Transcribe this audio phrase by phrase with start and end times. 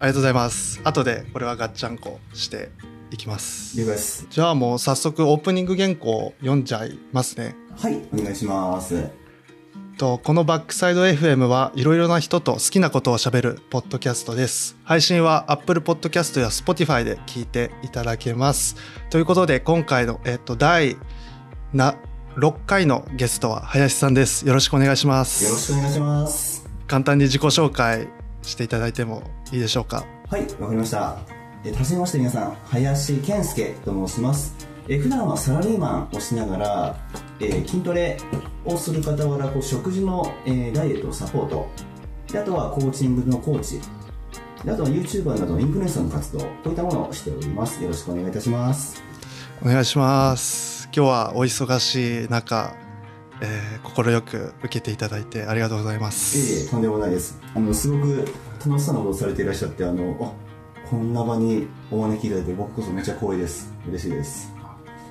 [0.00, 0.80] ありがとうございます。
[0.84, 2.70] 後でこれはガッチャンコして
[3.10, 3.76] いきます。
[4.30, 7.56] じゃあもう早速オープニング原稿読んじゃいますね。
[7.76, 9.10] はいお願いします。
[9.96, 14.76] とこのバックサイド FM はいろいろな人と好きなことをしゃべるポッドキャストです。
[14.84, 18.76] 配信は Apple Podcast や Spotify で聞いていただけます。
[19.10, 20.96] ということで今回の、えっと、第
[21.72, 21.96] な
[22.36, 24.46] 6回のゲストは林さんです。
[24.46, 25.44] よろしくお願いします。
[25.44, 26.70] よろしくお願いします。
[26.86, 28.08] 簡単に自己紹介
[28.42, 30.04] していただいてもいいでしょうか？
[30.28, 31.18] はいわかりました。
[31.64, 32.56] えはじめまして皆さん。
[32.66, 34.54] 林健介と申します。
[34.88, 36.96] え普段はサラリーマンをしながら、
[37.40, 38.16] えー筋トレ
[38.64, 41.68] をする傍らこう食事の、えーダイエットをサポート。
[42.32, 43.80] であとはコーチングのコーチ。
[44.64, 46.40] であとは YouTuber などのインフルエンサーの活動。
[46.40, 47.82] こういったものをしております。
[47.82, 49.02] よろしくお願いいたします。
[49.62, 50.88] お願いします。
[50.94, 52.74] 今日はお忙しい中
[53.40, 56.38] えー、快く受けていただいてありがとうございます。
[56.38, 57.40] いえいえとんでもないです。
[57.54, 58.26] あのすごく
[58.64, 63.72] 楽しそうなことをされていらっしゃってあのあこんな場にお招きいただいて僕こそめっちゃ光栄です。
[63.88, 64.52] 嬉しいです。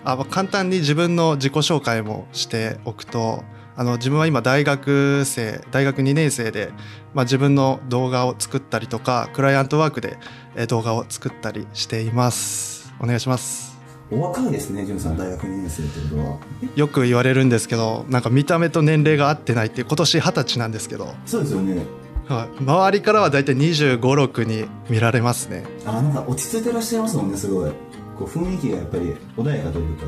[0.04, 3.44] あまあ簡単に自分の自己紹介もしておくと
[3.76, 6.72] あの自分は今大学生大学2年生で、
[7.14, 10.18] まあ、自分の動画を作ったりとかクライアントワークで
[10.56, 12.78] えー動画を作ったりしています。
[13.00, 13.67] お願いします
[14.10, 16.38] お若いですねじゅんさん大学2年生ってことは。
[16.76, 21.86] よく言われるんですけどなんか見た目と年齢が合ってないって今年二十歳なんですけど、そうですよね。
[22.28, 25.66] はい、周りからは大体2 5 6に見られますね。
[25.86, 27.72] あなんか落ち着いてらっしゃいますもんねすごい。
[28.18, 30.06] こう雰囲気がやっぱり穏やかというか。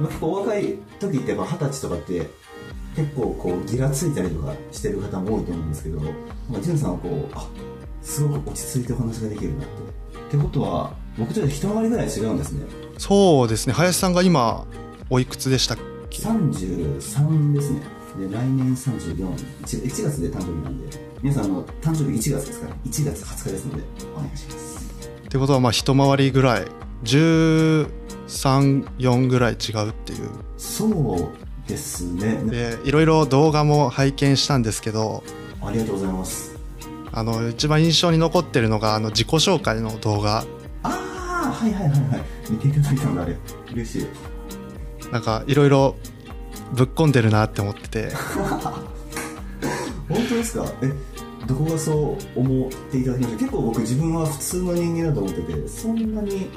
[0.00, 2.30] 結構お若い時ってやっぱ二十歳とかって
[2.96, 6.08] 結構こうギラついたりとかしてる方も多いと思うんですけど、ま
[6.58, 7.48] あ、ジュンさんはこうあ
[8.02, 9.94] すごく落ち着いてお話ができるなって。
[10.34, 12.66] ってことは僕と一回りぐらい違うんですね
[12.98, 13.72] そうですね。
[13.72, 14.66] 林さんが今
[15.10, 15.78] おいくつでしたっ
[16.10, 17.82] け？33ですね。
[18.18, 20.96] で来年341 1月で誕生日なんで。
[21.22, 22.74] 皆さんあの誕生日1月ですから。
[22.84, 23.82] 1月20日ですので
[24.14, 25.10] お願いします。
[25.26, 26.66] ってことはまあ一回りぐらい。
[27.04, 30.30] 134ぐらい違うっていう。
[30.56, 31.28] そう
[31.68, 32.36] ですね。
[32.44, 35.22] でいろいろ動画も拝見したんですけど。
[35.62, 36.54] ありがとうございます。
[37.12, 40.38] あの一番印象に残ってるのがあの自己紹介の動画。
[40.38, 40.44] あ
[40.82, 40.98] あ
[41.54, 42.22] はいはいはいはい。
[42.50, 43.36] 見ていただいたんだあれ
[43.72, 44.06] 嬉しい。
[45.12, 45.96] なんかいろいろ
[46.72, 48.10] ぶっ込んでるなって思ってて。
[50.08, 50.66] 本当ですか？
[50.82, 50.92] え
[51.46, 56.50] どこがそう思っていただきました結構僕自分は普通の人間だと思っててそんなに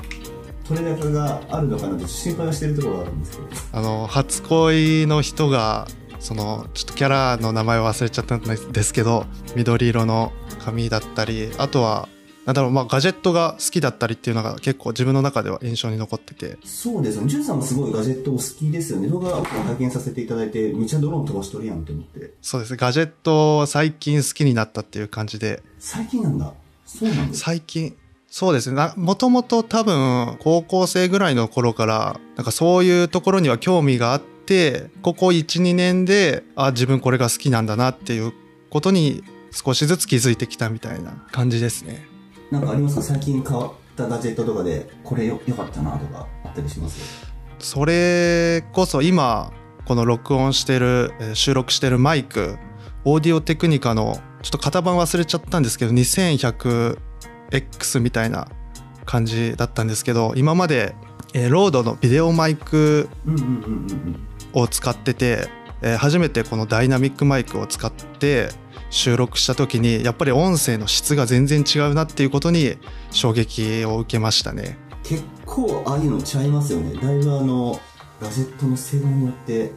[0.66, 3.48] 取れ高があるのかなと心配はしてるところがあるんですけど。
[3.74, 5.88] あの初恋の人が
[6.20, 9.26] そのちょっとキャラの名前忘れちゃったんですけど
[9.56, 12.10] 緑色の髪だったりあとは
[12.48, 16.58] なんだろうまあガジェットが好きだったりっていうのが結構自分の中では印象に残ってて。
[16.64, 17.28] そうですね。
[17.28, 19.10] ジュンさんもすごいガジェットお好きですよね。
[19.10, 22.36] 動画を拝見させていただいてめっちゃドローン飛ばしとるやんって思って。
[22.42, 22.72] そうです。
[22.72, 25.62] ねガジェットを最近好きになったっていう感じで。
[25.78, 26.54] 最近なんだ。
[26.86, 27.42] そうなんです。
[27.42, 27.98] 最近
[28.30, 28.78] そうですね。
[28.78, 38.32] なもともと多分高校生ぐらいの頃からなんかそういうところには興味があってここ12年であ自分これが好きなんだなっていう
[38.70, 42.08] ことに少しずつ気づいてきたみたいな感じですね
[42.52, 43.02] なんかありますか？
[43.02, 47.28] 最近変わったガジェットとかでこれよよかったなとかあったりします？
[47.60, 49.52] それこそ今
[49.86, 52.58] この録音してるえー収録してるマイク
[53.06, 58.48] オーディオテクニカのちょっと型番忘れちゃったんですけど 2100X みたいな
[59.06, 60.96] 感じだったんですけど今まで、
[61.34, 63.10] えーロードのビデオマイク
[64.54, 65.48] を使ってて、
[65.82, 68.50] えー初めてこのダイナミックマイクを使って
[68.90, 72.78] 収録した時にやっぱり音声の質が全然違うなっていうことに
[73.12, 74.78] 衝撃を受けましたね。
[75.04, 76.94] 結構ああいうのちゃいますよね。
[77.00, 77.80] だいぶあの
[78.22, 79.72] ガジェットの性能によって。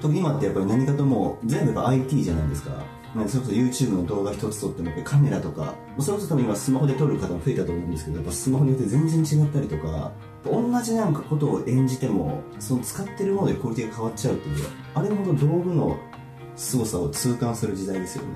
[0.00, 2.72] 特に今ってやっぱり何かとも全部が IT じゃないですか。
[3.14, 5.74] なんそれこそ YouTube の動画一つ撮ってもカメラとか。
[5.98, 10.12] それこそ多分今スマホで撮る方も増えたと思うんですけどやっぱスマホによって全然違ったりとか。
[10.44, 14.66] 同じなんかことを演じてもその使ってるものでクオリティが変わっちゃうっていう。
[14.94, 15.96] あれほど道具の
[16.56, 18.30] 凄さを痛感する時代ですよね。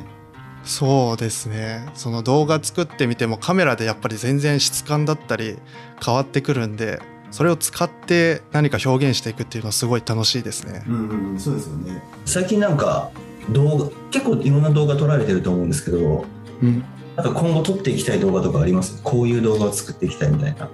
[0.64, 1.88] そうですね。
[1.94, 5.56] その動画作ってみてもカメラでやっぱり全然質感だったり
[6.04, 7.00] 変わってくるんで
[7.30, 10.82] それを使って何か表現していくっていうのはすごい楽しいですね。
[10.86, 12.03] うんうんうんそうですよね。
[12.24, 13.10] 最近なんか
[13.50, 16.26] 動画結構いろんな動画撮られてると思うんですけど
[16.62, 16.84] うん
[17.16, 19.00] なんか今後撮っていきたい動画とかあります？
[19.03, 20.68] こういう動画を作っていきたいみたいな。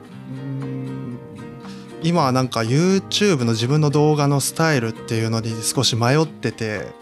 [2.03, 6.93] 今はなんか YouTube の自分の動画のスタイルっていうのに少し迷ってて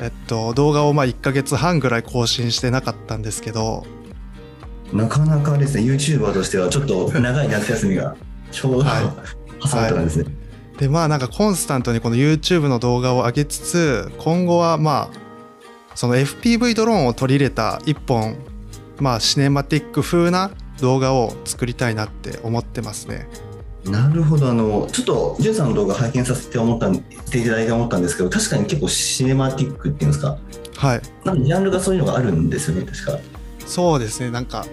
[0.00, 3.84] えっと動画をまあ1ヶ月半ぐらい更新してなかったんですけど
[4.92, 8.16] なかなかですね YouTuber としてはちょっと長い夏休みが
[8.50, 9.14] ちょうど、は
[9.60, 10.26] 挟まったんですね、
[10.78, 15.18] でまあなんかコンスタントにこの YouTube の動画を上げつつ今後はまあ
[15.94, 18.36] その FPV ドローンを取り入れた1本
[19.00, 20.50] まあシネマティック風な
[20.80, 23.28] 動画を作りたいなって思ってますね。
[23.84, 24.48] なるほど。
[24.48, 26.90] あのちょっとじゅんさんの動画拝見させて思った
[27.30, 30.38] ていただいて思ったんですけど確かに結構シネマティックっていうんですか？
[30.76, 31.02] はい。
[31.24, 33.18] なんかジャンルがそういうのがあるんですよね確か
[33.66, 34.30] そうですね。
[34.30, 34.66] なんか、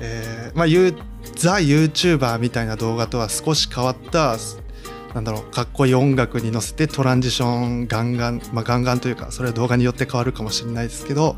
[0.00, 0.96] えーまあ、ユー
[1.36, 4.36] ザ・ YouTuber みたいな動画とは少し変わった
[5.14, 11.36] なんだろうかっこいい音楽に乗せてトランジションガンガン、まあ、ガンガンというかそれは動画によって変わるかもしれないですけど、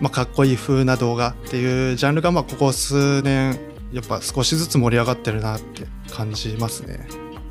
[0.00, 3.58] まあ、かっこいい風な動画っていうジャンルがまあここ数年
[3.92, 7.06] やっぱ少しずつ盛り上がってるなって感じますね。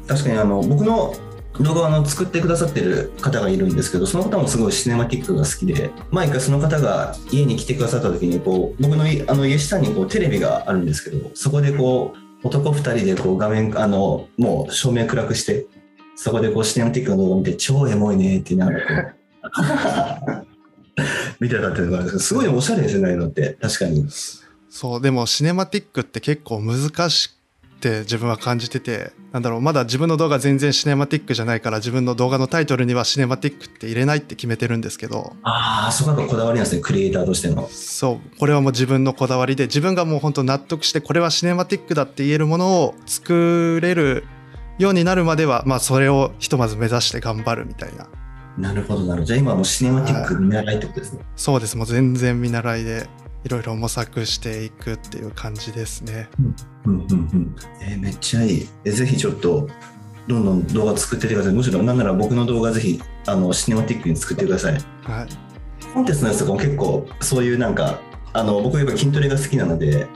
[0.08, 1.14] 確かにあの僕の
[1.60, 15.68] 動画を作ってくださってる方がいるんですけどその方もすごいシネマティックが好きで毎回その方が家に来てくださった時にこう僕のあの家下にこうテレビがあるんですけどそこでこう男2人でこう画面あのもう照明暗くして
[16.16, 19.16] そこでこうシネマティックの動画を見て超エモいねってながらこ
[20.38, 20.46] う
[21.44, 24.08] 見てたっていうのがあるんですけどすごいおしゃれですよねのって確かに。
[24.72, 27.34] そうでもシネマティックって結構難しく
[27.82, 29.12] て自分は感じてて。
[29.32, 35.34] なんだろうまだ自分の動画全然シネマティックじゃないから自分の動画のタイトルにはシネマティックって入れないって決めてるんですけど。
[35.44, 37.68] ああそこがこだわりなんですねクリエイターとしての。
[37.70, 44.26] そうこれはもう自分のこだわりで自分がもう本当納得してこれはシネマティックだって言えるものを作れる
[44.78, 48.10] ようになるまではまあそれをひとまず目指して頑張るみたいな。
[48.58, 49.24] なるほどなるほど。
[49.24, 51.78] じゃあ今もうシネマティック見習いってことですね、そうです。
[51.78, 53.08] もう全然見習いで
[53.44, 56.30] いろいろ模索していくっていう感じですね。
[56.86, 58.70] うんうんうんえー、めっちゃいい。
[58.86, 59.68] えぜひちょっと
[60.28, 61.54] どんどん動画作っててください。
[61.54, 64.74] むしろなんなら僕の動画ぜひあのシネマティックに作ってください。
[64.74, 65.28] はい。
[65.94, 68.00] コンテンツのやつとかも結構そういうなんか
[68.34, 70.08] あの僕やっぱ筋トレが好きなので、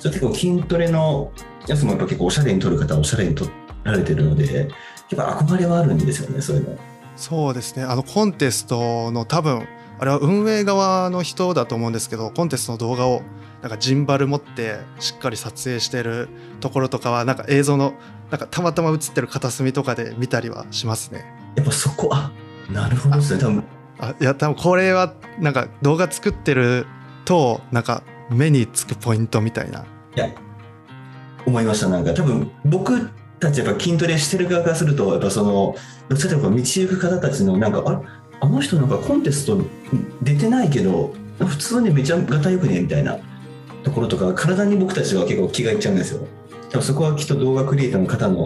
[0.00, 1.32] ちょ結構筋トレの
[1.66, 3.46] やつもやっぱ結構おしゃれに撮る方はおしゃれに撮
[3.84, 4.68] られてるので、やっ
[5.16, 6.78] ぱ憧れはあるんですよねそういうの。
[7.16, 7.84] そうですね。
[7.84, 9.66] あのコンテストの多分
[9.98, 13.22] あれは運営側の人だと思うんですけどコンテストの動画を
[13.62, 16.28] なんかジンバル持ってしっかり撮影してる
[16.60, 17.94] ところとかはなんか映像の
[18.30, 21.24] なんかたまたま映ってる片隅とかで見たりはしますね。
[21.56, 22.32] やっぱそこあ
[22.70, 23.64] なるほどですね多分
[23.98, 26.86] あいや多分これはなんか動画作ってる
[27.24, 29.84] となんか目につくポイントみたいな。
[30.16, 30.28] いや
[31.46, 35.74] 思いましたなんか多分僕たちやっぱ筋トレしてる側からするとやっぱその
[36.08, 39.60] どちらかというと道行く方たちのなんかああの人なんかコンテスト
[40.20, 43.16] 出てないけど普通にめちゃがたよくねみたいな
[43.84, 46.26] ところとか体に僕たちは結構気がいっちゃうんですよ。
[46.70, 48.44] 多分そこはきっと動画クリエイターの方の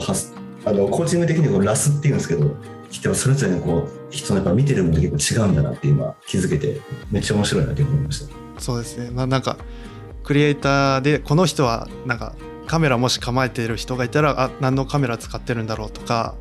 [0.67, 2.57] あのコーチング的にこうラスっていうんですけど
[2.91, 6.79] きっとそれぞれのこう人のやっぱ見てるもの結構違うんだなって今気づけて
[7.11, 8.35] めっちゃ面白いなって思いました。
[8.59, 9.11] そうですね。
[9.11, 9.57] まあなんか
[10.25, 12.35] クリエイターでこの人はなんか
[12.67, 16.35] カメラもし構えている人がいたらあ何のカメラ使ってるんだろうとか。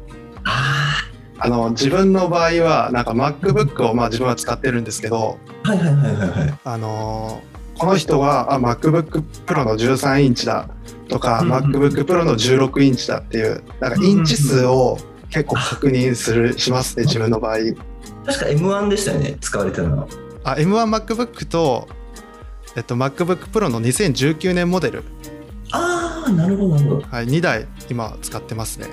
[0.44, 0.98] あ
[1.37, 6.59] あの自分の場合はなんか MacBook をまあ自分は使ってるんですけど、はいはいはいはいはい。
[6.63, 7.41] あの
[7.77, 10.69] この人はあ MacBook Pro の13インチだ
[11.09, 14.97] とか、うん MacBook Pro の16インチだっていうなんかインチ数を
[15.29, 17.57] 結構確認するしますね自分の場合。
[18.25, 20.07] 確か M1 でしたよね、使われてるのは。
[20.43, 21.87] あ M1MacBook と、
[22.75, 25.03] えっと、MacBook Pro の2019年モデル、
[25.71, 27.07] ああ、なるほどなるほど。
[27.07, 28.87] はい、2台今使ってますね。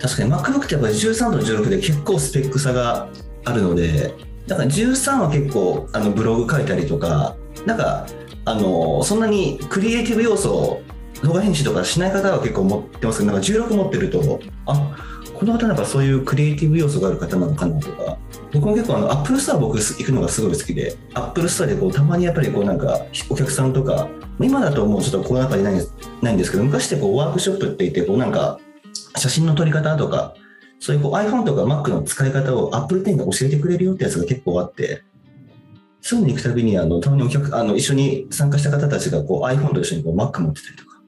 [0.00, 3.08] 確かに MacBook ってやっぱり13と16で結構スペック差が
[3.44, 4.14] あるので、
[4.46, 7.36] だから13は結構あのブログ書いたりとか、
[7.66, 8.06] なんか
[8.44, 10.82] あのそんなにクリエイティブ要素を
[11.22, 14.96] 動画編集とかしない方は結構持ってますけど、なんか16持ってると、あ
[15.34, 18.18] この方なんかそういうクリエイティブ要素がある方なのかなとか、
[18.52, 24.08] 僕も結構あの Apple Store 僕行くのがすごい好きで、Apple Store でこうたまにやっぱりこうなんかお客さんとか、
[24.40, 25.84] 今だともうちょっとコロナ禍にないんで
[26.22, 28.58] ないんですけど、昔ってこうワークショップって言ってこうなんか
[29.18, 30.34] 写真の撮り方とか、
[30.80, 35.02] そういうこう iPhone とか Mac の使い方を Apple Pen が教えてくれるよってやつが結構あって、
[36.00, 41.00] そういうのに行くたびにあのたまにお客あの一緒に参加した方たちがこう iPhone と一緒にこう Mac 持ってたりとか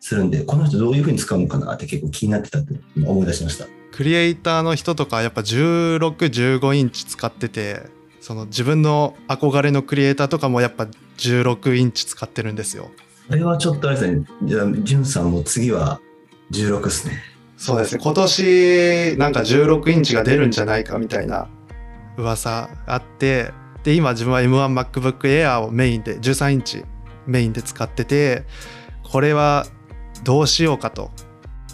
[0.00, 3.66] するんで、この人どういうふうに使うのかなって結構気になってたって今思い出しました。
[3.92, 7.82] クリエイターの人とかやっぱ1615インチ使ってて
[8.22, 10.88] その自分の憧れのクリエイターとかもやっぱ
[11.18, 12.90] 16インチ使ってるんですよ。
[13.28, 16.00] これはちょっとあれですね、じゃあ、んさんも次は
[16.50, 17.31] 16ですね。
[17.64, 18.00] そうですね。
[18.02, 21.48] 今年なんか16インチが出るんじゃないかみたいな
[22.16, 23.52] 噂あって
[23.84, 26.84] で今自分は M1MacBook Air をメインで13インチ
[27.24, 28.42] メインで使ってて
[29.04, 29.64] これは
[30.24, 31.12] どうしようかと。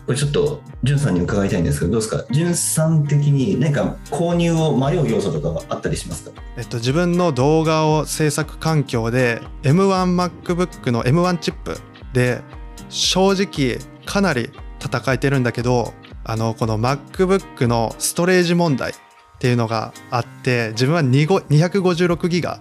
[0.05, 2.25] これちょっと、じゅんさんに伺いたいんですけど、どうですか？
[2.31, 6.43] じゅんさん的に何か購入を迷う要素とかはあったりしますか？
[6.57, 11.77] えっと、自分の動画を制作環境で M1MacBook の M1 チップ
[12.13, 12.43] で
[12.89, 15.93] 正直かなり戦えてるんだけど
[16.25, 18.95] あのこの MacBook のストレージ問題っ
[19.39, 22.61] ていうのがあって自分は2 5 256ギガ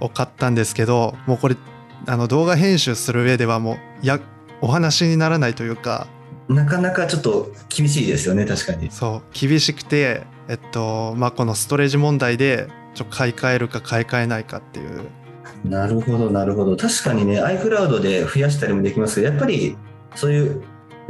[0.00, 1.56] を買ったんですけどもうこれ
[2.06, 4.20] あの動画編集する上ではもうや
[4.60, 6.06] お話にならないというか
[6.48, 8.90] なかなかちょっと厳しいですよね確かに。
[8.90, 15.08] そう厳しくてえっとまあこのストレージ問題でちょ買い替えるか買い替えないかっていう。
[15.64, 16.76] なるほどなるほど。
[16.76, 19.76] 確かにね iCloud で増やしたりもできますけどやっぱり
[20.16, 20.62] そういう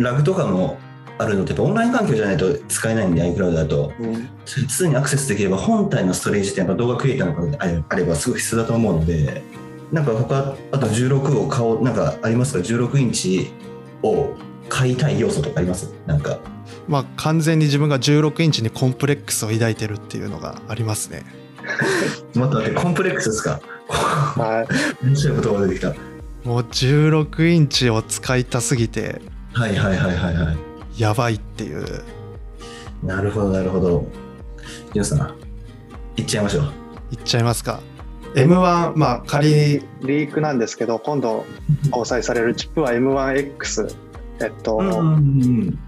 [0.02, 0.78] ラグとかも
[1.18, 3.92] あるのってやっぱオンライン環境じゃないと使えないんで iCloud だと。
[4.00, 4.28] うん。
[4.78, 9.42] 常にアクセスできれば本体のストレージってやっぱ動画クリエイターの方であればすごい必要だと思うので
[9.92, 13.50] なんか他あと16を買おうなんかありますか？16インチ
[14.02, 14.34] を
[14.68, 15.92] 買いたい要素とかあります？
[16.06, 16.38] なんか。
[16.88, 21.24] まあ完全に自分が16インチにコンプレックスを抱いてるっていうのがありますね。
[22.34, 23.60] 待って待ってコンプレックスですか？
[23.88, 24.66] は
[25.02, 25.04] い。
[25.06, 25.88] 面白い言葉が出てきた。
[26.44, 29.20] もう16インチを使いたすぎて
[29.52, 30.56] はいはいはいはいはい。
[31.00, 32.02] やばいっていう。
[33.02, 34.06] なるほどなるほど。
[34.92, 35.34] ジさん
[36.16, 36.72] いっちゃいましょう。
[37.12, 37.80] 言っちゃいますか。
[38.34, 39.54] M1 まあ仮に。
[40.02, 41.44] リークなんですけど今度
[41.90, 43.94] 搭載されるチップは M1X
[44.40, 45.78] えっと、うん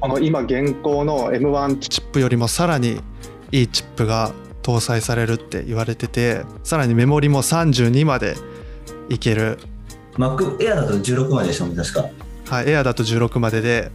[0.00, 3.00] この今現行の M1 チチップよりもさらに
[3.52, 8.34] いいチップが搭載されるって言われててさらにメモリも32まで
[9.08, 9.58] いける。
[10.14, 12.08] Mac Air だと16まででしたもんね確か
[12.50, 13.92] はい、エアだと16までで、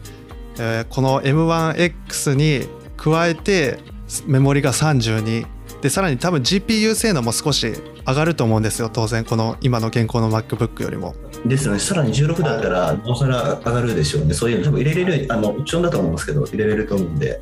[0.58, 3.80] えーこの M1X に加えて
[4.26, 5.46] メモリが32
[5.82, 7.74] でさらに多分 GPU 性能も少し
[8.08, 8.90] 上がると思うんですよ。
[8.90, 11.14] 当然この今の現行の MacBook よりも。
[11.46, 14.34] ですのでさらに16だったらなおさら上がるでしょうね。
[14.34, 17.42] そういうの多分入れれるあのオプションだと思いますけど入れれると思うんで。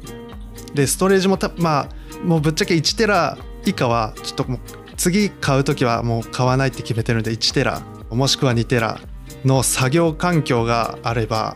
[0.73, 1.89] でストレージもたまあ
[2.25, 4.59] もうぶっちゃけ1テラ以下はちょっともう
[4.97, 8.99] 次買う時はもう買わないって決めてるんで1テラもしくは2テラ
[9.45, 11.55] の作業環境があれば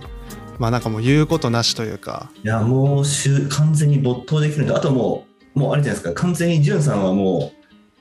[0.60, 2.32] まあなんかもう言うことなしというか。
[2.44, 6.22] いやもうしゅ完全に没頭できるんであともうもうあれじゃないですか。
[6.22, 7.52] 完全にジュンさんはも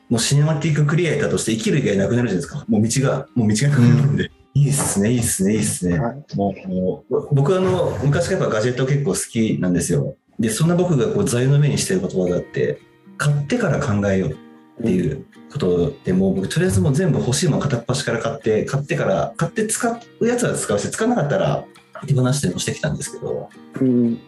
[0.09, 2.65] うもうシネマティッククリエイターとして生きる以外なくなるじゃないですか。
[2.69, 6.37] もう道がもう道がなくなるんで、いいっすねいいっすねいいっすね、はい。
[6.37, 10.15] もうもう僕あの昔からやっぱガジェット結構好きなんですよ。
[10.39, 12.79] でそんな僕がこう座右の銘にしてる言葉があって
[13.19, 21.65] 買ってから考えようっていうことでもう僕とりあえずもう全部欲しいもの片っ端から買って買ってから買って使うやつは使うし使わなかったら
[22.07, 23.49] 手放してもしてきたんですけど
[23.81, 24.19] うん。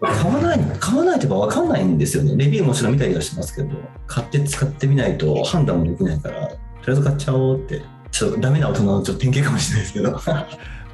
[0.00, 2.36] 買わない買わないとやっぱ分かんないんですよね。
[2.36, 3.70] レビューもちろん見たりはしますけど
[4.06, 7.82] 買って使ってみないと判断もできないからとりあえず買っちゃおうって。
[8.10, 10.20] ちょっとダメな大人のちょっと典型かもしれないですけど。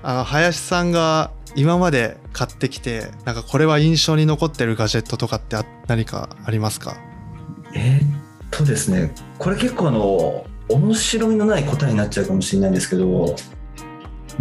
[0.02, 6.96] あの林さんが今まで買ってきてなんかこれは印象に残ってるガジェットとかってあ何かありますか？
[7.74, 8.23] えーっ
[8.56, 13.36] とですねこれ結構あの面白みのない答えになっちゃうかもしれないんですけど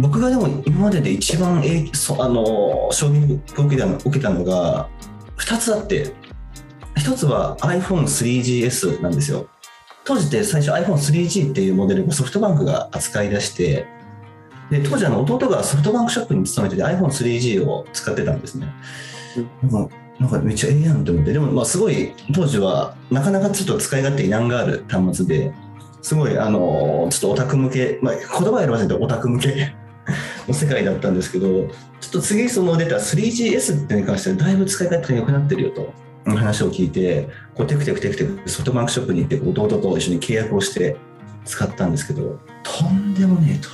[0.00, 4.88] 僕がでも今までで一番影そあの衝撃を受けたの受けたのが
[5.36, 6.14] 2つあって
[6.96, 9.48] 1つは iPhone3GS なんですよ。
[10.04, 13.86] 当時って最初 iPhone3G っていうモデルをソフトバンクが扱い出して
[14.70, 18.68] で当時あの弟がソフトバンクショップに勤めてて iPhone3G を使ってたんですね、
[19.62, 19.88] なん。
[19.88, 21.32] かなんかめっちゃええやんと思って。
[21.32, 25.52] でもまあすごい当時はなかなかちょっと使い勝手に難がある端末で
[26.02, 29.74] すごいあのちょっとオタク向け、まあ、言葉選ばせてオタク向け
[30.46, 35.92] の世界だったんですけどちょっと次その出た 3GS ってに関してはだいぶ使い勝手が良くなってるよと
[36.26, 40.96] 話を聞いてこうテクテクテクテクソフトバンクショップに行って弟と一緒に契約をして
[41.46, 43.68] 使ったんですけどとんでもねえと。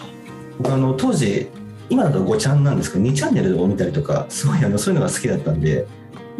[0.59, 1.49] 僕あの当時
[1.89, 5.87] 今だと5ちゃんなんですけど2チャンネルを見たりとかすごいあのそういうのが好きだったんで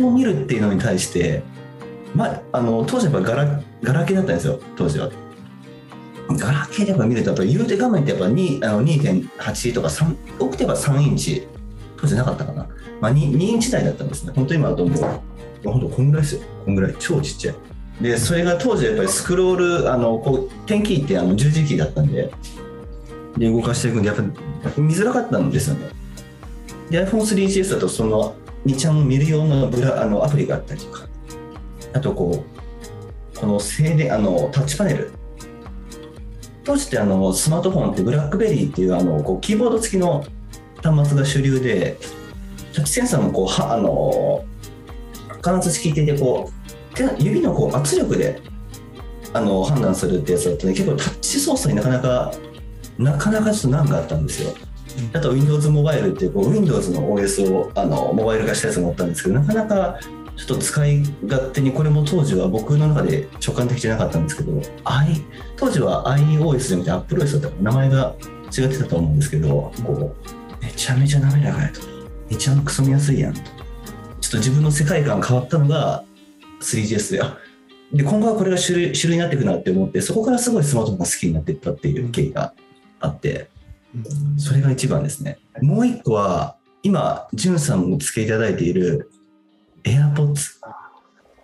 [0.05, 1.43] を見るっていうのに対して、
[2.15, 5.11] まあ、あの当時やっぱガラガラケーだったんですよ当時は。
[6.29, 11.47] ガラケーでやっぱ見るとやっぱ言うて画面ってやっぱ2あの2.8とか3多くてば3インチ
[11.97, 12.69] 当時なかったかな、
[13.01, 14.33] まあ、2, 2インチ台だったんですね。
[14.35, 15.01] 本当今だともう
[15.65, 16.43] 本当こんぐらいですよ。
[16.65, 16.95] こんぐらい。
[16.99, 17.55] 超ちっちゃい。
[18.01, 22.31] でそれが当時やっぱりスクロールあのこう点キーってあの十字キーだったんで
[23.37, 24.23] で動かしていくんでやっぱ
[24.81, 25.91] 見づらかったんですよね。
[26.91, 28.35] で iPhone3GS だとその
[28.67, 31.07] 2ちゃんを見るようなブラあのアプリがあったりとか
[31.93, 32.45] あとこ
[33.35, 35.13] うこの静電あのタッチパネル
[36.65, 40.25] 当時ってあのスマートフォンってブラックベリーっていうあのこうキーボード付きの
[40.83, 41.99] 端末が主流で
[42.75, 44.45] タッチセンサーもこうはあの
[45.41, 48.41] 感圧式でこう手指のこう圧力で
[49.33, 52.33] あの判断するってやつだったので結構タッチ操作になかなか
[52.99, 54.55] なかなかちょっと難があったんですよ。
[55.13, 60.01] あと Windows モバイルっていうこう Windows の OS をあのモバイル化したやつもあったんですけどなかなか
[60.37, 65.23] ちょっと使い勝手にこれも当時は僕の中で直感的じゃなかったんですけど I
[65.57, 68.15] 当時は iOS じゃなくて AppleOS だった名前が
[68.57, 70.17] 違ってたと思うんですけどこ
[70.63, 71.81] うめちゃめちゃ滑らかやと。
[72.31, 73.41] めちゃくそ見やすいやんと。
[73.41, 76.05] ちょっと自分の世界観変わったのが
[76.61, 77.37] 3GS であ
[77.93, 82.55] で今後はこれが主流主流になっていくなって思ってそこからすごいスマートフォンが好きになっていったっていう経緯が
[83.01, 83.50] あって、
[84.37, 85.39] それが一番ですね。
[85.63, 89.11] もう一個は、今、じゅんさんもお付けいただいている
[89.85, 90.61] AirPods。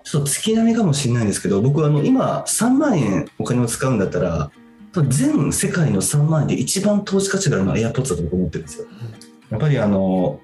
[0.05, 4.51] ちょっと月並みかもしれないんですけど、僕あの今3万円お金を使うんだったら、
[5.09, 8.87] 全世界の3万円で一番投資価値があるのは AirPods だと思ってるんですよ。
[9.51, 10.41] やっぱりあの、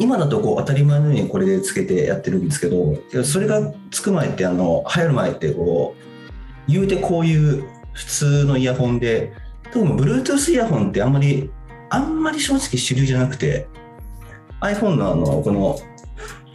[0.00, 9.32] 今だとこう当たり前のようにこれでつけてやってるんですけど、それがつく前ってあの、流行る前ってこう、言うてこういう普通のイヤホンで、
[9.72, 11.50] でも Bluetooth イヤホンってあんまり、
[11.90, 13.66] あんまり正直主流じゃなくて、
[14.60, 15.78] iPhone のあの、この、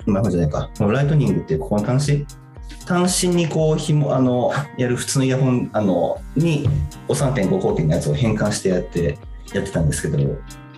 [0.06, 2.39] まあ、じゃないか、このライトニングってここの端子？
[2.88, 6.68] 端子にこう紐あのやる普通のイヤホンあのに
[7.08, 9.20] お3.5口径のやつを変換してやって
[9.54, 10.18] やってたんですけど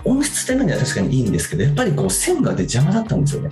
[0.03, 3.51] 音質って面では確かにいいんですけどやっぱりこう線がで邪魔だったんですよね。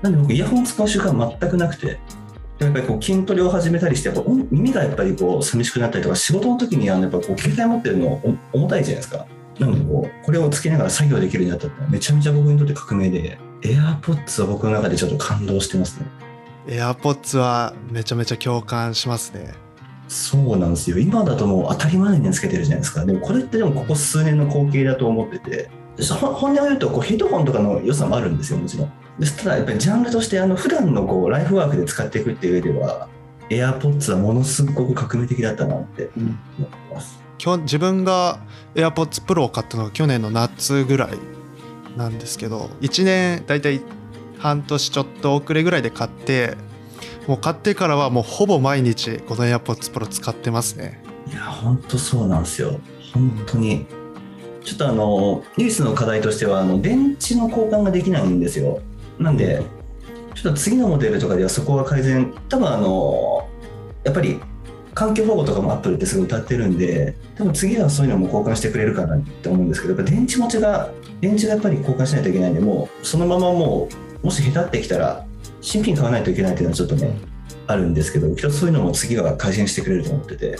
[0.00, 1.98] なんで僕イヤホン使う習慣全くなくて。
[2.64, 8.08] やっぱりこう筋トレを始めたりしてやっぱ音耳がやっぱりこう寂しくなったりとか仕事の時にあのやっぱこう携帯持ってるの
[8.52, 9.26] お重たいじゃないですか。
[9.58, 16.06] なのでこうこれをつけながら作業できるようになったってめちゃめちゃ僕にとって革命で AirPods は僕の中でちょっと感動してますね。
[16.66, 19.54] AirPods はめちゃめちゃ共感しますね。
[20.08, 20.98] そうなんですよ。
[20.98, 23.04] 今だともう当たり前につけてるじゃないですか。
[23.04, 25.70] でもこれってでもここ数年の光景だと思ってて。
[26.00, 28.92] ほ本音を言うとこうヘッドホンとかの良さもあるんですよもちろん
[29.30, 33.08] ただやっぱりジャンルとしてあの普段のこうライフワークで使っていくっていう上では
[33.48, 38.40] AirPods はものすごく革命的だったなって思ってます、今日自分が
[38.74, 41.18] AirPods Pro を買ったのが去年の夏ぐらい
[41.96, 43.80] なんですけど1年だいたい
[44.38, 46.56] 半年ちょっと遅れぐらいで買って
[47.28, 51.02] もう買ってからはもうほぼ毎日この AirPods Pro 使ってますね。
[51.30, 52.80] いや本当そうなんですよ。
[53.12, 53.86] 本当に。
[54.64, 58.80] ちょっとあの唯一の課題としてはあの電池の交換ができないんですよ
[59.22, 59.62] なんで
[60.34, 63.48] ちょっと次のモデルとかではそこが改善多分あの
[64.04, 64.40] やっぱり
[64.94, 73.88] 環境保護とかもアップルってすごい歌ってるんで多分次はそういうのも交換してくれるかなって思うんですけどやっぱ電池持ちが電池がやっぱり交換しないといけないんでもうそのままも
[74.22, 75.24] うもし下手ってきたら
[75.60, 77.16] 新品買わないといけないっていうのはちょっとね
[77.66, 80.56] あるんですけどきっとそういうのも次が改善してくれると思ってて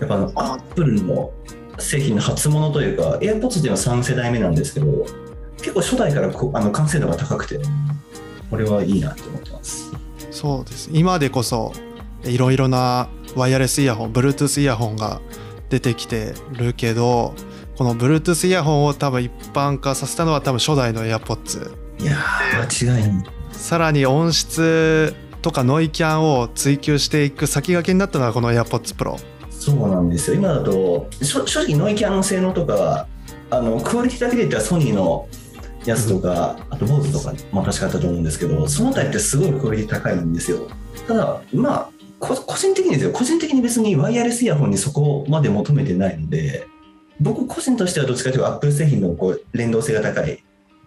[0.00, 1.32] やっぱあのアップルの
[1.78, 5.06] 製品の初物というか AirPods っていうのは3世代目なんですけど
[5.58, 7.60] 結構初代からこあの完成度が高くて。
[8.50, 9.92] これはいいなって思ってます。
[10.30, 10.90] そうです。
[10.92, 11.72] 今でこそ
[12.24, 15.20] いろいろなワイヤレスイヤホン Bluetooth イヤホンが
[15.68, 17.34] 出てきてるけど
[17.76, 23.24] この Bluetooth イヤホンを多分一般化させたのは多分初代の AirPods いやー間違いない。
[23.52, 29.16] さらに音質とかノイキャンを追求していく先駆けになったのはこの AirPods Pro
[29.50, 30.36] そうなんですよ。
[30.36, 33.06] 今だと正直ノイキャンの性能とか
[33.50, 35.28] あのクオリティだけで言ったらソニーの
[35.88, 40.68] やつとか、あと BOSE とかも確かあったと思うんですけどその辺りってすごいクオリティ高いんですよ。
[41.06, 43.12] ただまあこ個人的にですよ。
[43.12, 46.66] 個人的に別にワイヤレスイヤホンにそこまで求めてないので
[47.20, 50.42] 僕個人としてはどっちかというとアップル製品のこう連動性が高い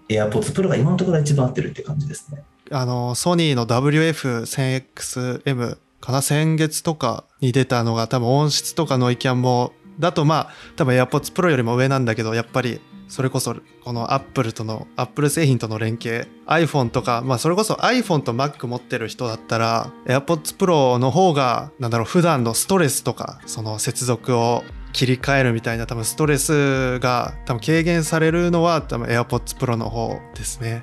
[0.09, 2.43] AirPods Pro が今のところ一番合ってるって感じですね。
[2.69, 6.21] あのソニーの WF1000XM かな？
[6.21, 12.79] 先月とかに出たのが多分音質とかノイキャンもだとまあ多分 AirPods Pro よりも上なんだけどやっぱり
[13.11, 29.75] それこそこの Apple との Apple 製品との連携 iPhone とかまあそれこそ iPhone と Mac 持ってる人だったら AirPods Pro の方がなんだろう普段のストレスとかその接続を切り替えるみたいな多分ストレスが多分軽減されるのは多分 AirPods Pro
[29.75, 30.81] の方ですね。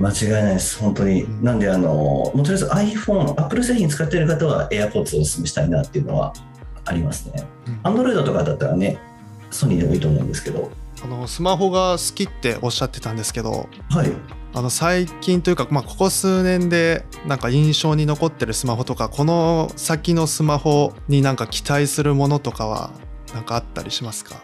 [0.00, 1.22] 間違いないです、本当に。
[1.22, 6.32] うんなんで、あの、もうとりあえず iPhone、Apple 製品使ってる方は AirPods をお勧めしたいなっていうのは
[6.86, 7.46] ありますね。
[7.84, 8.98] うん Android とかだったらね、
[9.50, 10.70] ソニーでもいいと思うんですけど、
[11.02, 14.12] あのスマホが好きっておっしゃってたんですけどはい。
[14.52, 22.90] あの最近というか、まあ、ここ数年でなんか印象に残ってるスマホとかこの先のスマホになんか期待するものとかは
[23.32, 24.42] なんかあったりしますか？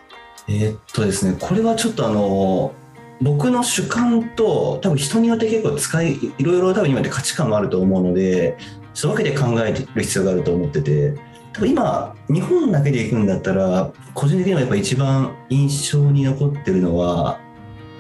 [0.49, 2.73] えーっとですね、これはちょっとあの、
[3.21, 8.57] 僕の主観と、多分人によって結構使い、いろいろ多分今で価値観もあると思うので、
[8.95, 11.17] ちょっと分けて考えてる必要があると思ってて、
[11.57, 17.41] 多分今、日本だけで行くんだったら、個人的にはやっぱ一番印象に残ってるのは、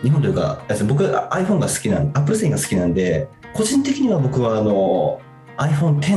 [0.03, 5.23] 日本というか、僕、iPhone が好きなん、Apple 製品が好きなんで、個人的には僕はあの
[5.57, 6.13] iPhone X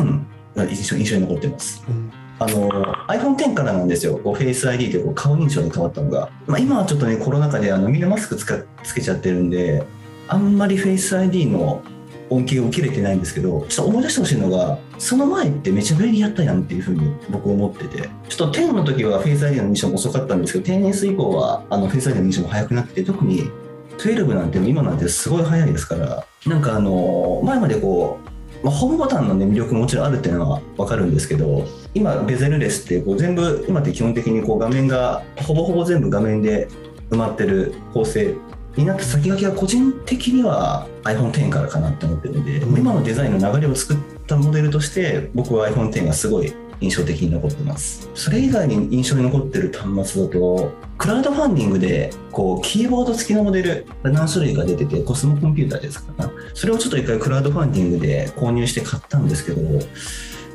[0.53, 1.81] が印象印象に残ってます。
[1.87, 2.11] うん。
[2.39, 2.69] あの
[3.07, 9.85] iPhone X からなんですよ、こうフェイス ID でこう顔認証に変わったのが、まあ、今はちょっとね、コロナ禍であのみんなマスクつかつけちゃってるんで、
[10.27, 11.81] あんまりフェイス ID の
[12.29, 23.49] 恩恵を受けれてないんですけど、ちょっと思い出してほしいのが、その前ってめちゃ便利やったやんっていうふうに僕思ってて、ちょっと10の時はフェイス ID の認証も遅かったんですけど、10S 以降はあのフェイス ID の認証も早くなって、特に
[23.97, 36.67] 12なんて今なんてすごい早いですから、なんかあの前までこう、まあ、ホームボタンの、ね、魅力ももちろんあるっていうのは分かるんですけど今ベゼルレスってこう全部今って基本的にこう画面がほぼほぼ全部画面で
[37.09, 38.35] 埋まってる構成
[38.79, 42.77] になった先駆けは個人的には iPhone10 からかなって思ってるんで、うん。
[42.79, 48.09] 今のデザインの流れを作ったモデルとして僕は iPhone10 がすごい印象的に残ってます。
[48.15, 56.31] それ以外に印象に残ってる端末だとクラウドファンディングでこうキーボード付きのモデル何種類か出ててコスモコンピューターですかな。
[56.53, 59.61] それをちょっと一回クラウドファンディングで購入して買ったんですけど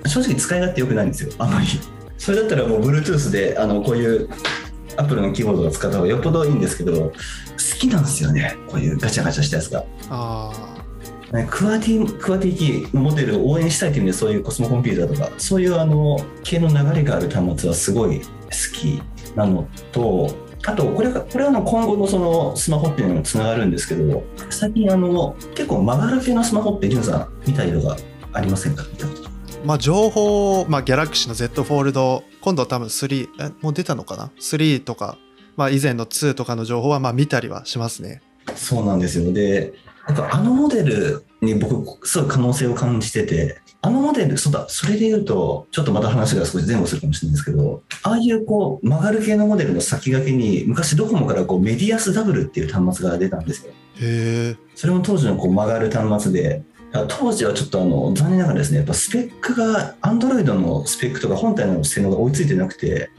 [0.06, 1.66] 正直使い勝手良くないんですよあまり。
[2.16, 4.30] それだったらもう Bluetooth であのこういう
[4.96, 7.12] アップルのキーボードを使った方がよっぽどいいんですけど好
[7.78, 8.56] きなんですよね。
[8.68, 9.84] こういうガチャガチャしたやつが。
[10.10, 10.52] あ
[11.32, 18.26] ねクワティクワティキーのモデルを応援したいという意味でそういうコスモコンピューターとかそういうあの系の流れがある端末はすごい好
[18.72, 19.02] き
[19.34, 20.30] なのと
[20.66, 27.96] あとこれがこれはあの今後のそのスマホっていうのにもつながるんですけど最近あの結構曲がる系のスマホってジュンさん見たりとか
[28.32, 28.84] ありませんか？
[29.64, 35.16] まあ情報、まあ、ギャラクシーの Z フォールド今度多分3えもう出たのかな？3とか、
[35.56, 38.20] まあ、以前の2とかの情報はまあ見たりはしますね
[38.54, 39.32] そうなんですよ。
[39.32, 39.72] で、
[40.06, 53.72] なんかあのモデルに僕、すごい可能性を感じてて、あのモデル、そうだ、それで言うと、ちょっとまた話が少し前後するかもしれないんですけど、ああいうこう曲がる系のモデルの先駆けに、昔ドコモからこうメディアスダブルっていう端末が出たんですよ。
[54.00, 56.62] へえそれも当時のこう曲がる端末で、
[57.08, 63.10] 当時はちょっとあの残念ながらですね、やっぱスペックが、Android のスペックとか本体の性能が追いついてなくて、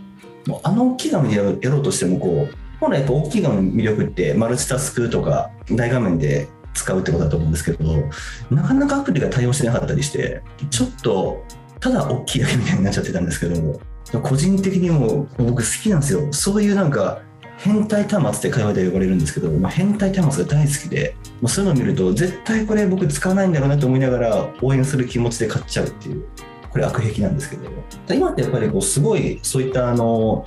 [0.48, 8.04] もうあの大きい画面でやろうとしてもこう、本来やっぱ大きい画面の魅力ってマルチタスクとか大画面で使うってことだと思うんですけど、
[8.50, 11.44] なかなかアプリが対応してなかったりして、ちょっと
[11.82, 13.80] ただ大きいだけみたいになっちゃってたんですけど、
[14.22, 16.32] 個人的にも僕好きなんですよ。
[16.32, 17.22] そういうなんか
[17.58, 26.26] 変態端末って会話で呼ばれるんですけど、まあ、変態端末が大好きで、もうそういうのを見ると絶対これ僕使わないんだろうなと思いながら応援する気持ちで買っちゃうっていう
[26.72, 27.70] これ悪癖なんですけど。
[28.14, 30.46] 今ってやっぱりこうすごいそういったあの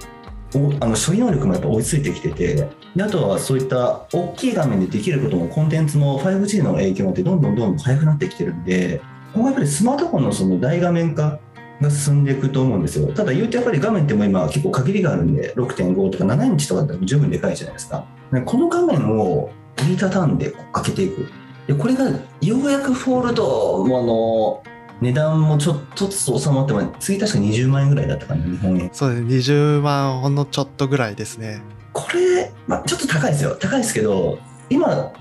[0.54, 9.00] おあの処理能力もやっぱ追いついてきててであとはそういった大きい画面でできることもコンテンツも 5G の影響もあってどんどんどんどん速くなってきてるんで
[9.34, 11.38] 今後やっぱりスマートフォンのその大画面化
[11.80, 13.12] が進んでいくと思うんですよ。
[13.12, 18.04] ただ言うてやっぱり画面ってもう今結構限りがあるんで6.5とか7インチとかだったら十分でかいじゃないですか。
[18.32, 21.28] でこの画面を折りたたんで開けていく。
[21.66, 22.08] でこれが
[22.40, 28.90] ようやくフォールドもあの値段もちょっとずつ収まっても次確か20万円ぐらいだったかな日本円。
[28.92, 29.22] そうです。
[29.22, 31.60] ね20万ほんのちょっとぐらいですね。
[31.92, 33.56] これ、まあ、ちょっと高いですよ。
[33.60, 34.38] 高いですけど
[34.70, 35.12] 今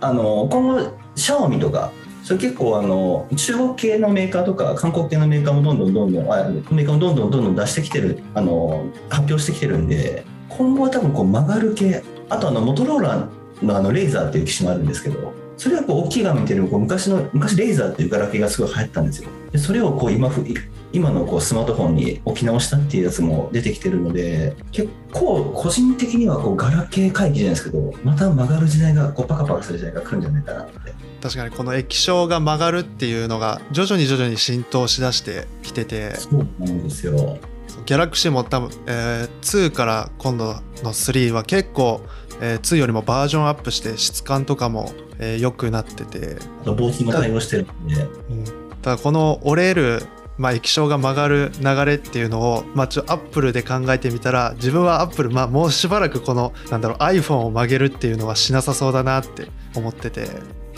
[0.00, 13.28] あの今後シャオミとかそれ結構あの中国系のメーカーとか韓国系のメーカーもどんどんどんどんあメーカーもどんどんどんどん出してきてるあの発表してきてるんで今後は多分こう曲がる系あとあのモトローラ
[13.62, 19.28] のあのレーザーっていう機種もあるんですけどそれはこう大きい画面っていうよりもこう昔の昔レーザーっていうガラケーがすごい流行ったんですよ。
[19.52, 20.44] でそれをこう今ふ
[20.92, 30.92] 今のこうスマートフォンに置き直したっていうやつも出てきてるので結構個人的にはこうガラケー回帰じゃないですけどまた曲がる時代がこうパカパカする時代が来るんじゃないかなって。
[31.22, 37.38] 確かにこの液晶が曲がるっていうのが徐々に徐々に浸透しだしてきててそうなんですよ。
[37.86, 40.46] ギャラクシーも多分、えー2から今度
[40.82, 42.00] の3は結構、
[42.40, 47.96] えー2よりもバージョンアップして質感とかも、えー良くなってて、あと防水も対応してるんで。
[47.96, 50.02] ただこの折れる、
[50.38, 60.26] まあ、液晶が曲がる流れっていうのを、まあ、ちょアップルで考えてみたら自分はアップル、まあ、もうしばらくこのなんだろう iPhone を曲げるっていうのはしなさそうだなって思ってて、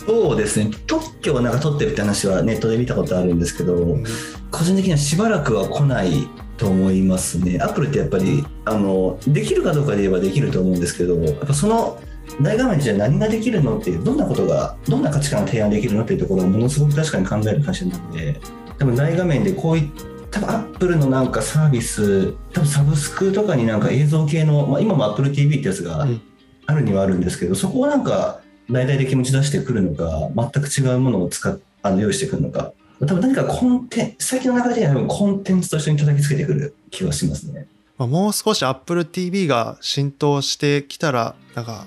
[0.07, 0.71] そうですね。
[0.87, 4.05] 特許をなんか取ってるって話はネットで見たことあるんですけど、うん。
[4.51, 7.59] 個人的にはしばらくは来ないと思いますね。
[7.61, 11.99] アップルってやっぱりあのできるかどうかで言えばできると思うんですけどやっぱその
[12.40, 18.40] 大画面じゃ何ができるのっていうどんなことがどんな価値観を提案できるのっていうところをものすごく確かに考える会社なので
[18.78, 19.90] 多分大画面でこうい
[20.30, 26.20] 多分アップルのなんかサービス多分サブスクとかになんか映像系の、まあ、今も AppleTV ってやつがうん
[26.66, 37.66] あるにはあるんですけど、そこをなんか大々的に持ち出してくるのか全く違うものを使っあの用意してくるのか多分何かコンテン最近の中では多分コンテンツと一緒に叩きつけてくる気はしますね。
[37.98, 41.84] まあ、もう少し Apple TV が浸透してきたらなんか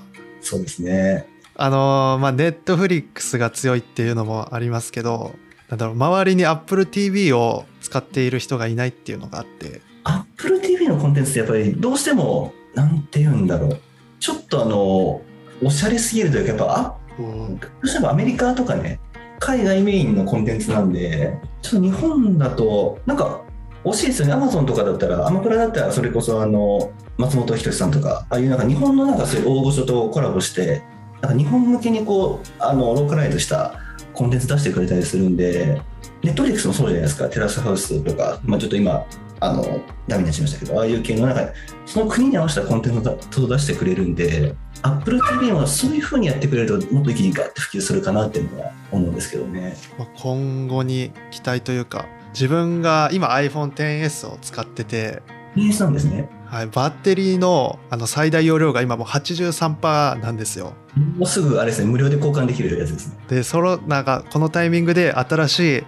[0.48, 1.28] そうですね。
[1.56, 5.36] あのーまあ、ネットフリックスが強いっていうのもありますけど、
[5.70, 13.80] なんだろう、周りに Apple TV を使っている人がいないっていうのがあって、Apple TV のコンテンツってやっぱりどうしてもなんて言うんだろう。
[14.20, 15.22] ちょっとあの
[15.64, 19.00] おしゃれすぎるというかやっぱあどうしてもアメリカとかね
[19.40, 23.42] 海外メインのコンテンツなんでちょっと日本だとなんか
[23.84, 30.82] 惜しいですよねアマゾンとかだったらアマプラだったらそれこそあの松本人志さんとかああいうなんか日本のなんかそういう大御所とコラボして
[31.22, 33.80] なんか日本向けにこうあのローカライズした
[34.14, 35.82] コンテンツ出してくれたりするんで
[36.24, 39.06] ネットフリックスもそうじゃないですかテラスハウスとか、まあ、ちょっと今
[39.40, 39.64] あの
[40.08, 41.54] ダメになっちゃいましたけどああいう系の中
[41.86, 49.76] その国に合わせたコンテンツを出してくれるんで Apple TV はそういうふうにやってくれるともっと一気にガッて普及するかなっていうのは思うんですけどね。
[50.16, 52.06] 今後に期待というか
[52.38, 55.24] 自分が今 iPhone10S を使ってて、
[55.56, 56.30] PS なんですね。
[56.46, 60.74] はい、バッテリーのあの最大容量が今もう83%なんですよ。
[61.18, 63.18] もうすぐあれですね無料で交換できるやつですね。
[63.28, 65.84] でそのなんかこのタイミングで新しい、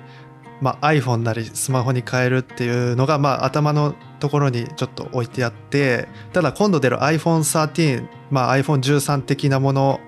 [0.59, 9.99] まあ、iPhone なりスマホに変えるっていうのが、まあ、頭のところにちょっと置いてあってただ今度出る iPhone13、まあ、iPhone13 的なもの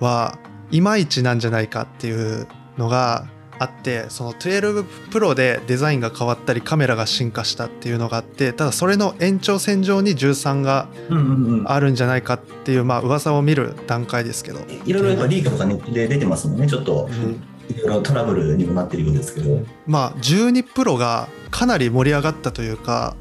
[0.00, 0.38] は
[0.70, 3.28] いまいちなんじゃないかっていうのが
[3.60, 11.70] あってその12 Pro でデザインが変わったりカメラが進化したっていうのがあってただそれの延長線上に13がうんうんうん。
[11.70, 16.66] あるんじゃないかっていうまあ噂を見る段階ですけど、いろいろやっぱリークとかネットで出てますもんね。
[16.66, 17.42] ちょっとうん。
[17.68, 19.60] いろいろトラブルにもなってるようですけど。
[19.86, 23.14] まあ12プロがかなり盛り上がったというか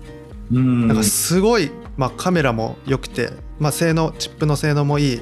[0.54, 0.88] うん。
[0.88, 5.22] なんかすごい、まあ、カメラも良くて、まあ、性能チップの性能もいい。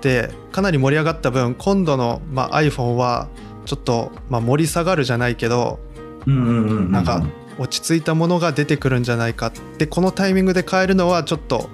[0.00, 3.28] でかなり盛り上がった分今度の、まあ、iPhone は
[3.70, 5.78] ちょっと、まあ、盛り下がるじゃないけど
[6.26, 7.24] うんうんうんうんなんか
[7.56, 9.48] 落ち着いたものが出てくるんじゃないか。
[9.48, 11.68] ってこのタイミングで変えるのはちょっと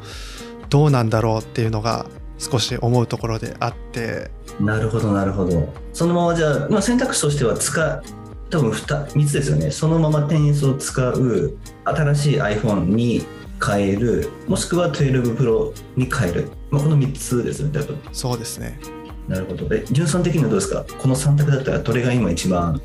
[0.68, 2.04] どうなんだろうっていうのが
[2.38, 4.30] 少し思うところであって。
[4.60, 5.72] なるほどなるほど。
[5.94, 8.02] そのままじゃあ、まあ、選択肢としては使う
[8.50, 9.70] 多分 2, 3つですよね。
[9.70, 13.24] そのまま 10S を使う新しい iPhone に
[13.64, 17.98] 変えるもしくは12 Pro に変える、まあ、この3つですよね多分。
[18.12, 18.78] そうですね
[19.28, 19.74] なるほど。
[19.74, 20.84] え純さん的にはどうですか？
[20.98, 22.80] この3択だったらどれが今一番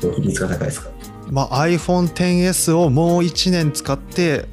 [0.00, 0.90] 比率が高いですか？
[1.30, 4.46] まあ、iPhone10S をもう1年使って、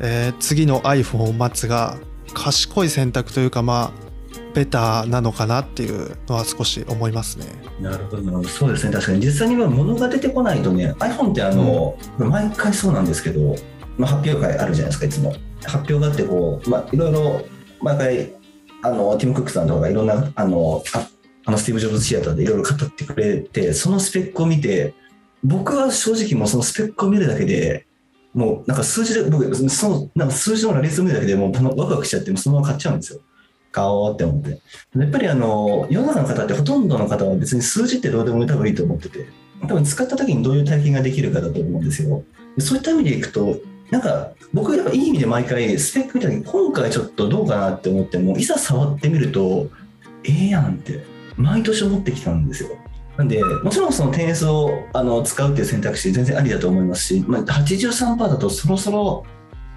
[0.00, 1.96] えー次の iPhone を待つが
[2.32, 4.10] 賢い選択というかまあ
[4.54, 7.46] ベターなのかなっていうのは少し思いますね。
[7.80, 8.44] なるほど。
[8.44, 8.92] そうですね。
[8.92, 9.20] 確かに。
[9.24, 13.54] 実際には物が出てこないとね iPhone ってあの、毎回そうなんですけど、
[13.96, 15.34] まあ、発表会あるじゃないですかいつも。
[15.64, 17.42] 発表があってこう、まあ、いろいろ
[17.80, 18.32] 毎回
[18.82, 20.82] あのティム・クックさんとかがいろんなあの
[21.44, 24.94] あのスティーブ・ジョブズシアターでいろいろ語ってくれてそのスペックを見て
[25.42, 27.86] 僕は正直もうそのスペックを見るだけで
[28.34, 33.20] もうなんか数字で僕そのなんか数字の羅列を見るだけでもうワクワクしちゃってそのまま買っちゃうんですよ。
[33.72, 34.60] 買おうって思って。
[34.98, 39.26] やっぱりあの世の中の方ってほとんどの方は別に数字ってどうでも多分いいと思ってて。
[39.62, 42.24] 多分使った時にどういう体験ができるかだと思うんですよ。
[42.58, 43.58] そういった意味でいくと
[43.90, 49.68] なんか僕やっぱいい意味で毎回スペック見た時に今回ちょっとどうかなって思ってもいざ触ってみると
[50.24, 51.04] ええやんって
[51.36, 52.70] 毎年思ってきたんですよ。
[53.16, 59.24] なんでもちろんその 10S をあの使うっていう選択肢全然ありだと思いますし、まあ、83%だとそろそろ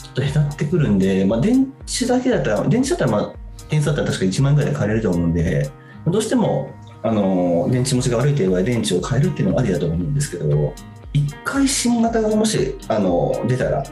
[0.02, 3.36] ちょっと減ってくるんで、まあ、電池だけだったら電池だったらまあ
[3.69, 5.69] 10S だったら確か1万円ぐらいで買えると思うんで
[6.08, 6.71] どうしても
[7.02, 10.73] あの電池持ちが悪いという場合電池を変えるっていうのはありだと思うんですけど
[11.13, 13.84] 一回新型がもしあの出たら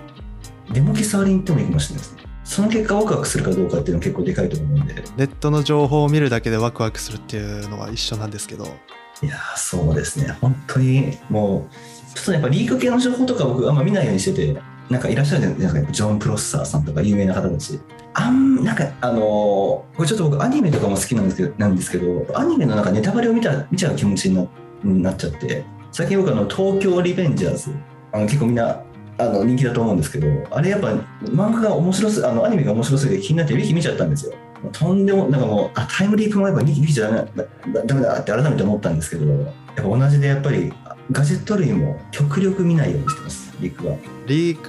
[0.74, 2.22] デモってもいいかもしれないですね。
[2.44, 4.96] その結果ワクワクするかどうかっていうのは結構でかいと思うんで。
[5.16, 8.66] ネットの情報を見るだけでワクワクするっていうのは一緒なんですけど。
[9.24, 10.36] いやーそうですね。
[10.42, 15.92] 本当にもうちょっとやっぱリーク系の情報とか僕あんま見ないようにしててなんかいらっしゃるじゃないですか。
[15.92, 17.80] ジョン・プロッサーさんとか有名な方たち。
[18.14, 24.48] あんなんかあのーこれちょっと僕アニメとかも好きなんですけどなんですけどアニメのなんかネタバレを見た見ちゃう気持ちにな
[24.84, 25.64] になっちゃって。
[25.94, 27.72] 最近僕あの東京リベンジャーズ。
[28.14, 28.84] あの結構みんな
[29.22, 30.88] あの人気だと思うんですけどあれやっぱ
[31.26, 34.34] 漫画が面白すあのアニメが面白すぎて気になってウィキ見ちゃったんですよ。
[34.72, 40.72] とんでもなんかもうあタイムリープもやっぱウィキウィキじゃダメだダメだって改めて思ったんですけどやっぱ同じでやっぱり
[41.12, 43.96] ガジェット類も極力見ないようにしてますリークは。
[44.28, 44.62] リー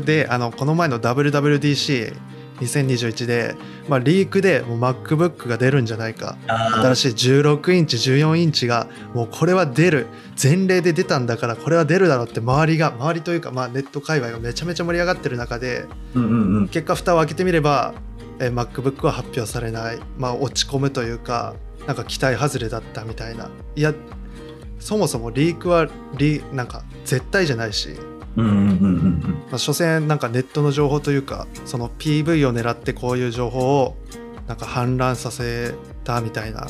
[0.00, 2.14] クであのこの前の WWDC
[2.60, 3.56] WWDC2021 で、
[3.88, 6.36] まあ、リークでもう MacBook が出るんじゃないか。
[6.46, 10.06] 新しい16インチ14インチがもうこれは出る。
[10.42, 16.68] 前例で出たんだからこれは出るだろうって周りが周りというか、まあ、ネット界隈がめちゃめちゃ盛り上がってる中でうんうんうん。
[16.68, 17.92] 結果蓋を開けてみれば
[18.38, 21.54] えー MacBook は発表されない、まあ、落ち込むというか
[21.86, 23.50] なんか期待外れだったみたいな。
[23.76, 23.92] いや
[24.78, 27.90] そもそもリークはリなんか絶対じゃないし、
[28.40, 33.96] まあ、所詮なんかネットの情報というかその PV を狙ってこういう情報を
[34.46, 35.74] なんか氾濫させ
[36.04, 36.66] たみたいな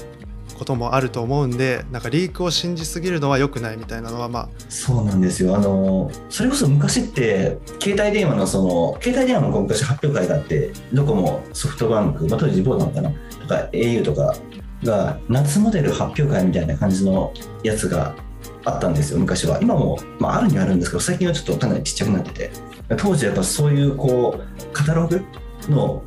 [0.61, 5.57] こともあると思うんでなんかリークを信じすぎるのは良くないみたいなのはまあそうなんですよ。
[5.57, 14.37] あのそれこそ昔って携帯電話のその携帯電話も昔発表会があってドコモソフトバンク、まあ、当時ボーダンかなとか au とか
[14.85, 18.15] が夏モデル発表会みたいな感じのやつが
[18.65, 19.59] あったんですよ昔は。
[19.61, 22.51] 今も、まあ、あるにはあるんですけど最近はちょっとかなりちっちゃくなってて。
[22.97, 25.23] 当時やっぱそういうこうカタログ
[25.69, 26.03] の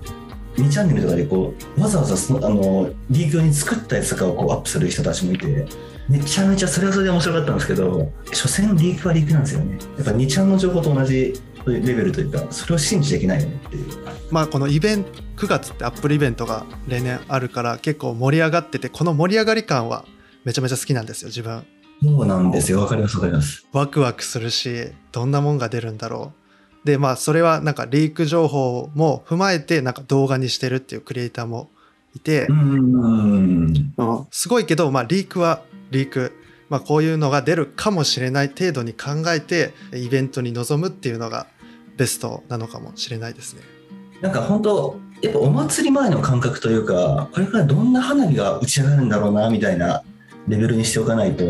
[0.58, 5.66] 2チャンネルとかでこうわざわざそのあのリーク用に作ったやつとかをこうアップする人たちもいて
[6.10, 9.78] めちゃめちゃそれはそれで面白かったんですけど所詮リークはリークなんですよね。
[9.98, 11.34] やっぱ2ちゃんの情報と同じ
[11.66, 13.86] レベルというかそれを信じちゃいけないよねっていう。
[14.30, 20.06] まあこのイベント9月ってアップルイベントが例年あるから結構盛り上がっててこの盛り上がり感は
[20.44, 21.66] めちゃめちゃ好きなんですよ自分。
[22.04, 22.82] そうなんですよ。
[22.82, 23.66] わかりますわかります。
[23.72, 26.34] ワクワクするしどんなもんが出るんだろ
[26.84, 26.88] う。
[26.88, 31.70] でまあそれはなんかリーク情報も踏まえてなんか動画にしてるっていうクリエイターも
[32.16, 32.48] いて
[34.32, 36.34] すごいけど、まあ、リークはリーク、
[36.70, 41.48] まあ、こういうのが出るかもしれない程度に考えてイベントに臨むっていうのが
[41.98, 43.62] ベストなのかもしれないですね。
[44.22, 50.04] なんか本当やっぱお祭り前の感覚というかこれからどんな花火が打ち上がるんだろうなみたいな
[50.48, 51.44] レベルにしておかないと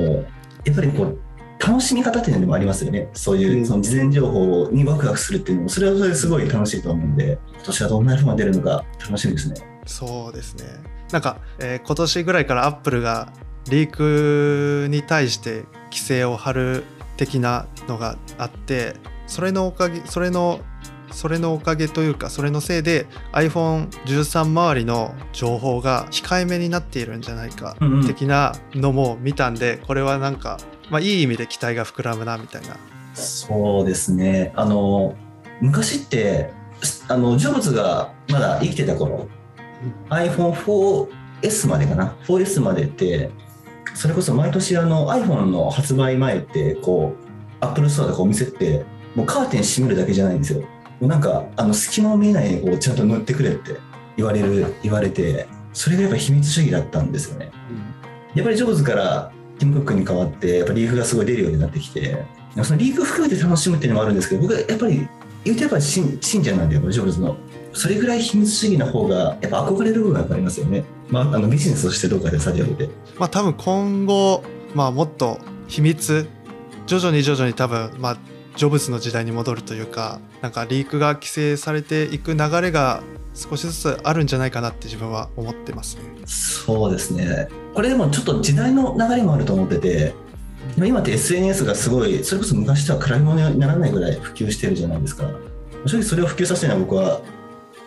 [0.65, 1.19] やっぱりこう
[1.59, 3.09] 楽しみ方っていうのでもありますよね。
[3.13, 3.65] そういううん。
[3.65, 9.55] その事前情報にワクワクするっていうのもそれはそれですごい楽しいと思うんで今年はどんな iPhone が出るのか楽しみですね。
[9.85, 10.65] そうですね。
[11.11, 13.31] なんか、えー今年ぐらいからアップルが
[13.69, 16.83] リークに対して規制を張る
[17.17, 18.95] 的なのがあって
[19.27, 20.59] それのおかげそれの
[21.13, 28.07] それのおかげというかそれのせいで iPhone13 周りの情報が控えめになっているんじゃないかうんうん。
[28.07, 30.57] 的なのも見たんでこれはなんか、
[30.89, 32.77] まあ、いい意味で期待が膨らむなみたいな。
[33.13, 34.51] そうですね。
[34.55, 35.15] あの
[35.61, 36.51] 昔って
[37.07, 39.27] あのジョブズがまだ生きてた頃
[40.09, 43.29] iPhone4S までかな？4S までって
[43.93, 47.15] それこそ毎年あの iPhone の発売前ってこ
[47.61, 50.61] う Apple Store でこう見せてもうカーテン閉めるだけじゃないんですよ。
[50.61, 50.67] も
[51.01, 53.77] うなんかあの隙間を見えないようちゃんと塗ってくれって
[54.17, 57.51] 言われる言われてそれがやっぱ秘密主義だったんですよね。
[58.35, 62.25] やっぱりジョブズからティム・クックに代わってやっぱリーフがすごい出るようになってきて
[62.63, 65.07] そのリーフ含めて楽しむっていうのもあるんですけど僕はやっぱり
[65.43, 67.37] 言うとやっぱ信信者なんでやっぱジョブズの。
[67.73, 72.87] それぐらい秘密主義な方がやっぱ憧れる部分がありますよね、まあ、あのビジネスとしてどうかでさておいて。
[73.17, 74.43] まあ多分今後、
[74.75, 76.29] まあ、もっと秘密
[76.85, 78.17] 徐々に徐々に多分まあ
[78.55, 83.01] ジョブズの時代に戻るというかなんかリークが規制されていく流れが
[83.33, 86.03] 少しずつあるんじゃないかなって自分は思ってますね。
[86.25, 87.47] そうですね。
[87.73, 90.13] これでもちょっと時代の流れもあると思ってて
[90.77, 95.29] 今って SNS がすごいそれこそ昔とは比べ物にならないぐらい普及してるじゃないですか。
[95.85, 97.21] 正直それを普及させてるのは僕は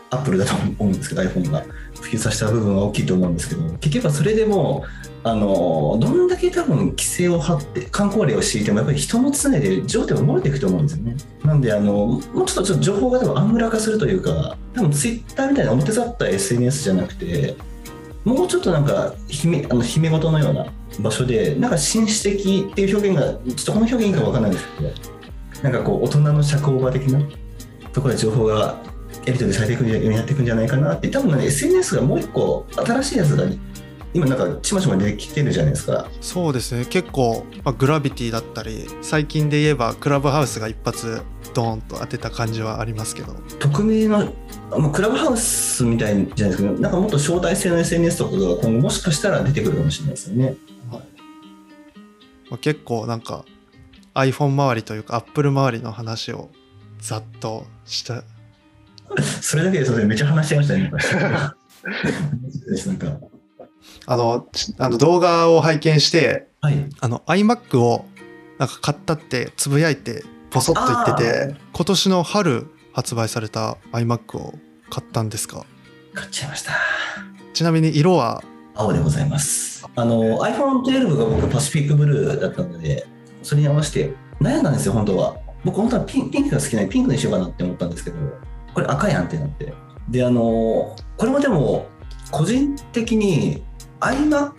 [0.09, 1.63] アップルだと思うんですけど iPhone が。
[2.01, 4.85] 普及させた部分は大きいと思うんですけど結局はそれでも
[5.25, 11.17] あのどんだけ多分規制を張って観光令を敷いてもやっぱり人の常で情点は漏れていくと思うんですよね。
[11.45, 17.57] なんであのもうちょっとちょっと情報が多分アングラ化するというか多分 Twitter みたいな表立った SNS じゃなくて
[18.25, 20.67] もうちょっとなんか姫あの姫事のような
[21.01, 24.91] 場所でなんか紳士的っていう表現がちょっとこの表現いいかわかんないですけど
[25.63, 27.21] なんかこう大人の社交場的な
[27.93, 28.77] ところで情報が
[29.27, 33.45] やり取りされていくようになっていくんじゃないかなって多分ね SNS がもう一個新しいやつが
[34.15, 36.09] 今なんかちまちま出てきてるじゃないですか。
[36.23, 36.87] そうですね。
[36.87, 41.21] 結構、まあ、グラビティだったり最近で言えばクラブハウスが一発
[41.53, 43.35] ドーンと当てた感じはありますけど。
[43.59, 44.33] 匿名の
[44.71, 50.57] あまあクラブハウスみたいじゃないですけどなんかもっと招待制の SNS とかが今後もしかしたら出てくるかもしれないですよね。
[52.49, 53.45] まあ、結構なんか
[54.15, 56.49] iPhone 周りというか Apple 周りの話を
[57.01, 58.23] ざっとした
[59.41, 61.31] それだけでそれめっちゃ話しちゃいましたね
[62.87, 63.19] なんか
[64.07, 66.87] あのちあの動画を拝見してはい。
[67.01, 68.05] あの iMac を
[68.59, 74.55] なんか買ったってつぶやいてポソッと言ってて今年の春発売された iMac を
[74.91, 75.65] 買ったんですか？
[76.15, 76.73] 買っちゃいました。
[77.53, 78.43] ちなみに色は？
[78.75, 79.87] 青でございます。
[79.95, 83.07] あの iPhone12 が僕パシフィックブルーだったので
[83.43, 85.37] それに合わせて悩んだんですよ本当は。
[85.65, 88.17] 僕本当はピンピンクが好きなのでピンクにしようかなって思ったんですけど
[88.77, 89.73] これ赤やんってなって。
[90.11, 91.87] であのこれもでも
[92.31, 93.63] 個人的に
[94.01, 94.53] iMac っ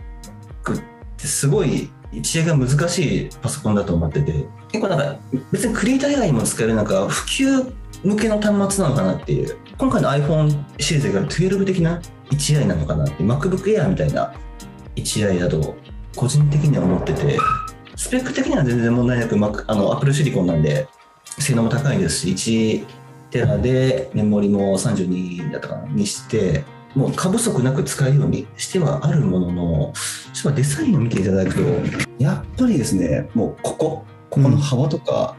[1.16, 4.48] てすごい一概が難しいパソコンだと思ってて。
[4.72, 5.20] 結構なんか
[5.52, 9.56] 別にクリエイター以外にも使えるなんか普及向けの端末なのかなっていう。
[9.78, 12.02] 今回の iPhone シリーズが12的な
[12.32, 14.34] 一台なのかなって MacBook Air みたいな
[14.96, 15.76] 一台だと
[16.16, 17.38] 個人的には思ってて。
[17.96, 20.88] スペック的には全然問題なく Mac あの Apple シリコンなんで
[21.38, 22.86] 性能も高いですし
[23.30, 26.64] テラでメモリも32だったかにして
[26.96, 29.94] もう過不足なく使えるようにしてはあるものの
[30.34, 31.62] ちょっとデザインを見ていただくと
[32.18, 35.38] やっぱりですねもうここここの幅とか、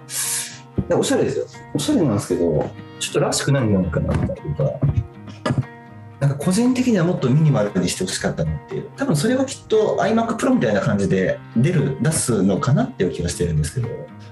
[0.79, 1.47] いやおしゃれですよ。
[1.75, 4.73] おしゃれなんですけどちょっとらしくないんじゃないかなみたいとか
[6.21, 8.91] なんか個人的にはもっとミニマルにしてほしかったなっていう。
[8.97, 13.89] 多分それはきっと iMac Pro みたいな感じで出る出すのかなっていう気がしてるんですけど。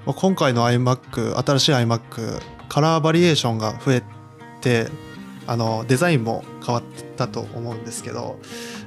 [0.07, 2.41] 今回の iMac 新しい iMac
[2.77, 4.03] カラーバリエーションが増え
[4.61, 4.89] て
[5.47, 6.85] あのデザインも変わっ
[7.17, 8.39] たと思うんですけど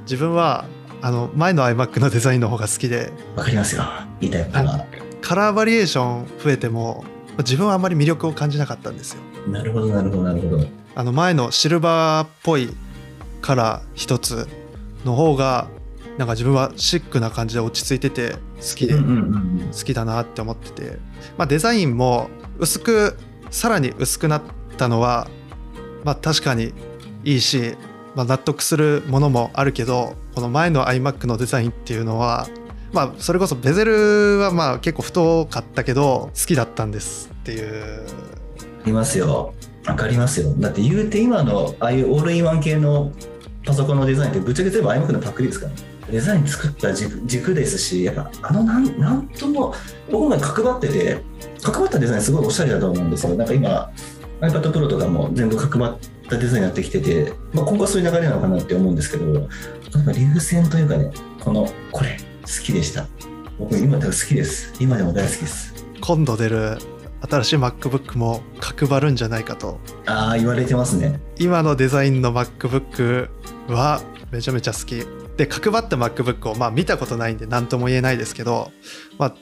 [0.02, 0.66] 自分は
[1.02, 3.84] あの前の iMac のデザインの方が好きでわかりますよ。
[4.22, 4.86] 言いたいことが。
[5.22, 7.04] カラーバリエーション増えても
[7.40, 9.22] 自分はあまり魅力を感じなかったんですよ。
[9.48, 10.68] なるほどなるほどなるほど。
[10.94, 12.70] あの前のシルバーっぽい
[13.42, 14.48] カラー一つ
[15.04, 15.68] の方が
[16.20, 21.00] なんか自分はシックな感じで落ち着いてて好きで好きだなって思ってて、
[21.40, 22.30] まあ、デザインも
[22.60, 23.18] 薄く
[23.50, 24.42] さらに薄くなっ
[24.78, 25.28] たのは
[26.04, 26.74] まあ確かに
[27.24, 27.76] いいし、
[28.16, 32.48] まあ、納得するものもあるけどこの前の iMac のデザインっていうのは
[32.94, 38.06] まあそれこそベゼルはまあ結構太かったけど好きだったんですっていう。
[38.82, 39.54] ありますよ。
[39.86, 40.54] わかりますよ。
[40.58, 43.12] だって言うて今のああいうオールインワン系の
[43.66, 45.89] パソコンのデザインってぶっちゃけ全部 iMac のパクリですからね。
[46.12, 49.74] デザイン作った軸軸ですしやっぱあのなんなんとも
[50.12, 51.22] 僕も角張ってて
[51.62, 53.36] 角張ったデザインすごいおしゃれだと思うんですよ。
[53.36, 53.92] なんか今
[54.42, 55.98] iPad Pro とかも全部角張っ
[56.30, 59.48] たデザインになってきてて、まあ、今後はそういう流れなのかなって思うんですけど
[60.14, 63.08] 流線というかねこのこれ好きでした。
[63.58, 64.74] 僕今でも好きです。
[64.80, 65.86] 今でも大好きです。
[66.02, 66.78] 今度出る
[67.22, 69.80] 新しい MacBook も角張るんじゃないかと。
[70.06, 71.20] ああ言われてますね。
[71.38, 73.30] 今のデザインの MacBook
[73.68, 74.02] は
[74.32, 75.06] めちゃめちゃ好き
[75.40, 78.72] で角張った MacBook をまあ見たことないんで何とも言えないですけど、
[79.18, 79.36] まあ、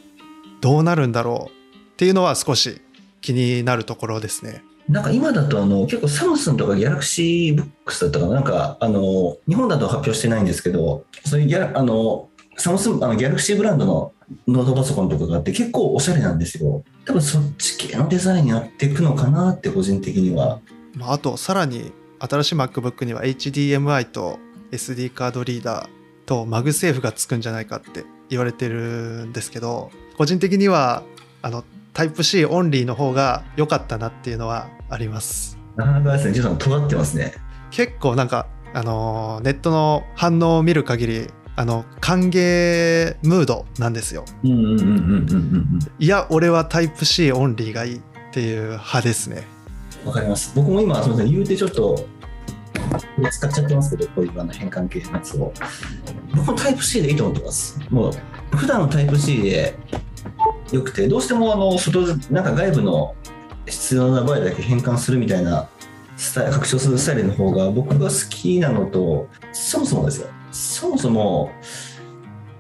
[0.62, 2.80] どうなるんだろうっていうのは少し
[3.20, 4.64] 気になるところですね。
[4.88, 8.36] なんか今だとあの結構サムスンとかギャラクシーブックスだったかな？
[8.36, 14.14] なんかあの日本だと発表してないんですけどそういうギャラあのサムスンあのギャラクシーブランドの
[14.48, 16.84] ノートパソコンとかがあって結構おしゃれなんですよ。
[17.06, 20.60] 多分そっち系のデザインになっていくのかなって個人的には。
[20.93, 24.38] まあ、あとさらに新しい MacBook には HDMI と
[24.72, 25.89] SD カードリーダー
[26.26, 31.03] と MagSafe がつくんじゃないかって言われてるんですけど個人的には
[31.41, 31.63] あの
[31.93, 35.57] タイプ C オンリーの方が良かったなっていうのはあります。
[35.76, 36.34] なかなかですね。
[36.34, 37.34] ジュンさん尖ってますね。
[37.72, 44.26] 結構なんかあのーネットの反応を見る限りあの歓迎ムードなんですよ。
[45.97, 48.01] いや俺はタイプ C オンリーがいいっ
[48.32, 49.47] ていう派ですね。
[50.05, 50.53] わかります。
[50.55, 52.05] 僕も今すみません言うてちょっと
[53.32, 55.54] 使っちゃってますけどこういうあの変換系のやつを。
[56.36, 57.80] 僕もタイプ C でいいと思ってます。
[57.90, 58.12] もう
[58.56, 59.78] 普段のタイプ C で
[60.72, 63.16] よくてどうしてもあの外なんか外部の
[63.66, 65.70] 必要な場合だけ変換するみたいな
[66.16, 70.28] スタイル拡張するスタイルの方が僕が好きなのとそもそもですよ。
[70.52, 71.52] そもそも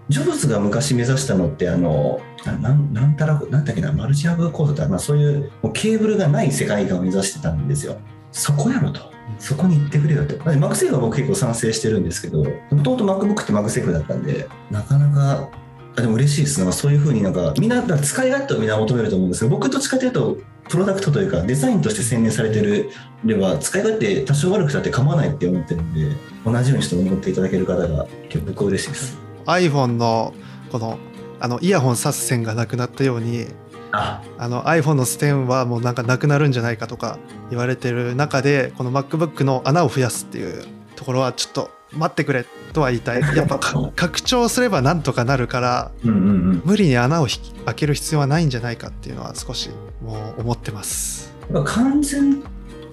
[0.09, 7.97] ジョブズが昔目指したのってあのなんなんたらなんだっけなマルチハブコードとか、まあ、そういうもうケーブルがない世界観を目指してたんですよ。
[8.31, 9.16] そこやろと。
[9.39, 10.37] そこに行ってくれよと。
[10.57, 15.49] MagSafe は僕結構賛成してるんですけどもともと MacBook って MagSafe だったんでなかなか
[15.97, 16.63] あでも嬉しいです。
[16.63, 20.37] ねそういうふうになんかみんな使い勝手をみんな求めると思うんですけど僕どっちかというと
[20.69, 22.89] プロダクトというかデザインとして洗練されてる
[23.23, 26.15] では使い勝手多少悪くたって構わないって思ってるんで
[26.45, 29.17] 同じようにして思っていただける方が結構僕は嬉しいです。
[29.45, 30.33] iPhone の
[30.71, 30.97] この
[31.39, 33.47] あのイヤホン挿す線がなくなったように
[33.91, 34.21] あ。
[34.37, 37.17] あの iPhone のステンはもうなんかなくなるんじゃないかとか
[37.49, 40.65] 言われてる中でこの MacBook の穴を増やすっていう
[40.95, 43.21] ところはちょっと待ってくれとは言いたい。
[43.35, 46.21] やっぱか拡張すればなんとかなるからうんうんう
[46.55, 46.61] ん。
[46.65, 47.27] 無理に穴を
[47.65, 49.69] 開ける必要はないんじゃないかっていうのは少し
[50.03, 51.33] もう思ってます。
[51.65, 52.43] 完全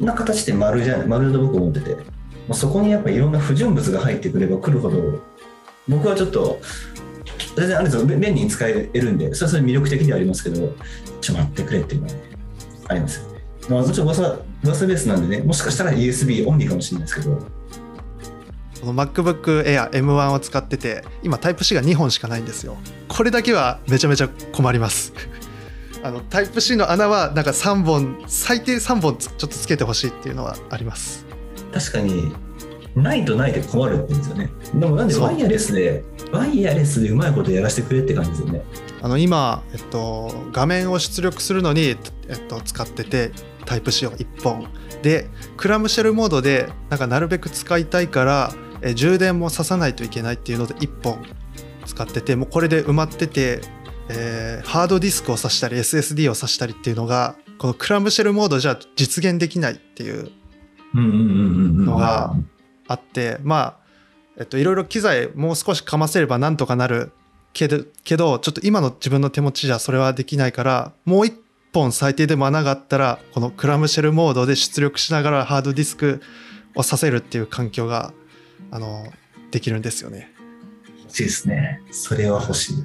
[0.01, 1.07] な形って丸じゃない？
[1.09, 1.97] 丸だと僕思ってて。
[2.53, 5.19] そこにやっぱいろんな不純物が入ってくればくるほど
[5.89, 6.61] 僕はちょっと
[7.57, 8.05] 全然あれですよ。
[8.05, 10.75] 便便利に使えるんでそれはそれ魅力的ではありますけど
[11.21, 12.21] ちょっと待ってくれっていうのはね
[12.89, 13.21] あります。
[13.21, 17.39] よねまあもちろん噂噂ベースなんでねもしかしたら USB オンリーかもしれないですけど。
[18.81, 22.77] この MacBook Air M1 を使ってて今タイプ C が2本しかないんですよ。
[23.09, 25.13] これだけはめちゃめちゃ困ります。
[26.03, 31.25] あのタイプ C の穴はなんか3本最低3本つちょっとつけてほしいっていうのはあります。
[31.73, 32.35] 確かに
[32.95, 34.51] ないとないで困るんですよね。
[34.75, 38.63] でもなんでワイヤレスでワイヤレスでうまいことやらせてくれって感じですよね。
[39.03, 41.97] あの今、えっと、画面を出力するのに、えっ
[42.49, 43.33] と、使ってて
[43.67, 44.67] タイプ C を1本。
[45.03, 45.29] で
[45.59, 51.23] クラムシェルモードでなんかなるべく使いたいからえ充電もささないといけないっていうので1本
[51.85, 53.61] 使っててもうこれで埋まってて、
[54.09, 60.31] えーハードディスクを挿したり SSD を挿したりっていうのがこのクラムシェルモードじゃ実現できないっていう
[60.95, 61.85] うんうんうんうんうん。
[61.85, 62.35] のが
[62.89, 63.77] あってまあ、
[64.39, 67.13] えっと、いろいろ機材もう少しかませればなんとかなる
[67.53, 71.35] けどけどちょっと今の自分の手持ちじゃそれはできないからもう一
[71.73, 76.21] 本最低でも穴があったらこのクラムシェルモードで出力しながらハードディスク
[76.75, 78.13] をさせるっていう環境が
[78.71, 79.07] あの
[79.51, 80.33] できるんですよね。
[81.05, 81.81] 欲しいですね。
[81.93, 82.85] それは欲しい。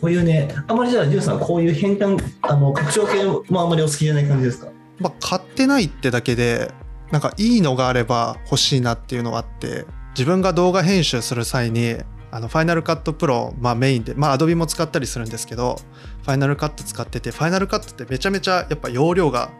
[0.00, 3.22] こういうね、あまりじゃあ、ジュンさん、こういう変換、あの拡張系
[3.52, 4.72] もあんまりお好きじゃない感じですか？
[4.98, 6.72] まあ、買ってないってだけで
[7.10, 11.96] なんかいいのがあれば欲しいなっていうのがあって自分が動画編集する際に
[12.30, 15.76] あのファイナルカットプロ、まあ、メインでまあアドビも使ったりするんですけど
[16.22, 19.50] ファイナルカット使っててファイナルカットってめちゃめちゃやっぱ容量が、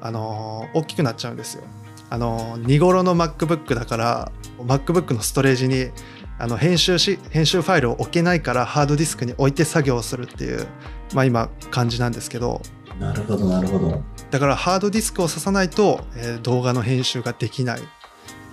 [0.00, 1.64] あのー大きくなっちゃうんですよ。
[2.10, 5.90] あのー、2頃の MacBook だから MacBook のストレージに
[6.38, 10.66] あの編集し編集ファイルを置けないからハードディスクに置いて作業するっていう、
[11.14, 12.60] まあ、今感じなんですけど
[12.98, 14.02] なるほどなるほど
[14.34, 17.82] だからハードディスクを挿さないと、えー動画の編集ができないっ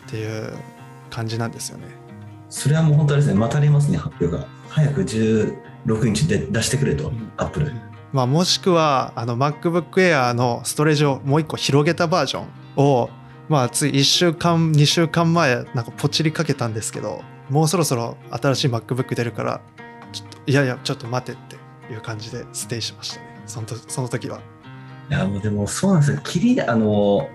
[0.07, 0.53] ていう
[1.09, 1.85] 感じなんですよね。
[2.51, 3.33] それはもう本当ですね。
[3.33, 4.45] 待たれますね発表が。
[4.69, 7.31] 早く16インチで出してくれと、ん。
[7.35, 7.71] アップル。
[8.13, 13.09] まあ、もしくはあの MacBook Air のストレージをもう一個広げたバージョンを、
[13.49, 19.61] まあ、つい1週間2週間前なんかポチりかけたんですけどもうそろそろ新しい MacBook 出るから
[20.11, 21.35] ちょっといやいやちょっと待てっ
[21.87, 23.41] ていう感じでステイしましたね。
[23.47, 24.41] そのとその時は。
[25.11, 26.19] いやもうでもそうなんですよ。
[26.23, 27.29] 切りあの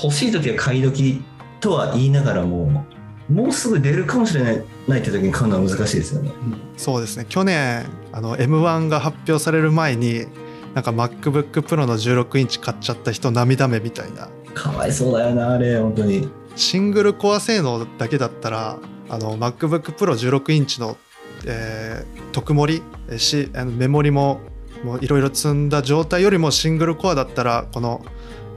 [0.00, 1.22] 欲しい時は買い時
[1.60, 2.86] とは言いながらも
[3.28, 6.30] もうすぐ出るかもしれないないって時に買うのは難しいですよね。
[6.76, 7.26] そうですね。
[7.28, 10.26] 去年あの M1 が発表される前に
[10.74, 14.28] なんか MacBook Pro の16インチ買っちゃった人涙目みたいな。
[14.54, 16.28] かわいそうだよなあれ本当に。
[16.54, 20.96] シングルコア性能だけだったらあの MacBook Pro 16インチの、
[21.44, 24.40] えー特盛りえーしメモリも
[24.86, 28.04] もういろいろ積んだ状態よりもシングルコアだったらこの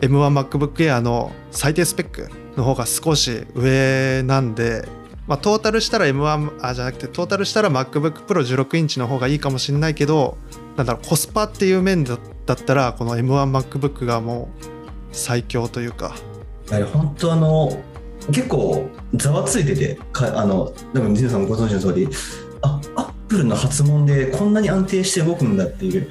[0.01, 4.87] M1MacBook Air の最低スペックの方が少し上なんで、
[5.25, 10.37] まあ、トータルしたら M1 あじゃなくてトータルしたら MacBook Pro 16インチの方がいいかもしれないけど
[10.77, 14.65] なんだろうコスパっていう面だったらこの M1MacBook がもう
[15.11, 16.15] 最強というか。
[16.93, 17.81] 本当あの
[18.31, 22.07] 結構ざわついててかあの多分ジさんもご存知の通り
[23.29, 26.09] プルの発問でこんなに安定して動くんだっていう。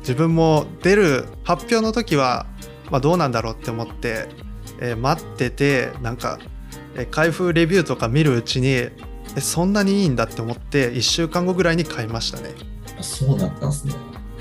[0.00, 2.46] 自分も出る発表の時は、
[2.90, 4.28] まあ、どうなんだろうって思って、
[4.80, 6.38] えー待っててなんか、
[6.96, 8.92] えー開封レビューとか見るうちにえ
[9.38, 12.54] そんなにいいんだって思って1週間後ぐらいに買いましたね。
[12.98, 13.94] あそうだったんですね。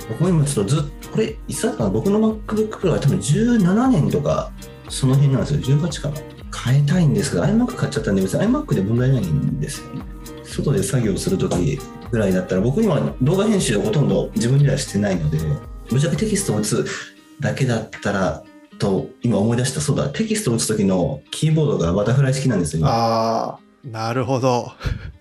[0.10, 1.90] 僕も今ちょっとずっとこれいつだったかな？
[1.92, 4.52] 僕の MacBook Pro は多分17年とか
[4.88, 5.60] その辺なんですよ。
[5.78, 6.16] 18かな
[6.66, 10.02] 変えたいんですけど iMac 買っちゃったんで別に iMac で問題ないんですよね
[10.50, 11.80] 外で作業する時
[12.12, 15.38] ぐらいだったら僕今動画編集ほとんど自分ではしてないので
[15.90, 16.86] ぶっちゃけテキストを打つ
[17.40, 18.44] だけだったら
[18.78, 20.10] と今思い出したそうだ。
[20.10, 22.90] テキストを打つ時のキーボードがバタフライ式なんですよ今。
[22.90, 24.72] ああなるほど。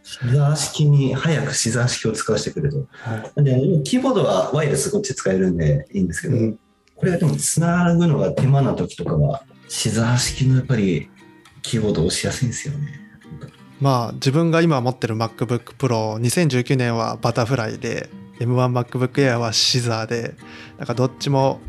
[0.02, 2.86] シザー式に早くシザー式を使わせてくれと。
[3.36, 6.58] なんでキーボードはワイヤレスこっち使えるんでいいんですけど、うん。
[6.96, 11.10] これがでもつなぐのが手間な時とかはシザー式のやっぱり
[11.62, 13.07] キーボード押しやすいんですよね
[13.80, 18.10] まあ自分が今持ってる MacBook Pro2019 年はバタフライで
[18.40, 20.34] M1MacBook Air はシザーで
[20.78, 21.60] なんかどっちも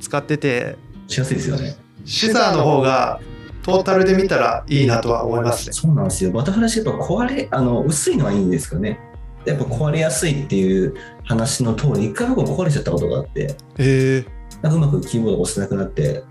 [0.00, 0.76] 使ってて
[1.06, 1.76] 押しやすいですよね。
[2.04, 3.20] シザーの方が
[3.62, 5.72] トータルで見たらいいなとは思いますね。
[5.72, 6.30] そうなんですよ。
[6.30, 8.98] バタフライ式やっぱ壊れあの薄いのはいいんですけどね。
[9.44, 10.94] やっぱ壊れやすいっていう
[11.24, 14.24] 話の通り一回僕も壊れちゃったことがあってえ。
[14.26, 16.22] ー、なんかうまくキーボードが押せなくなって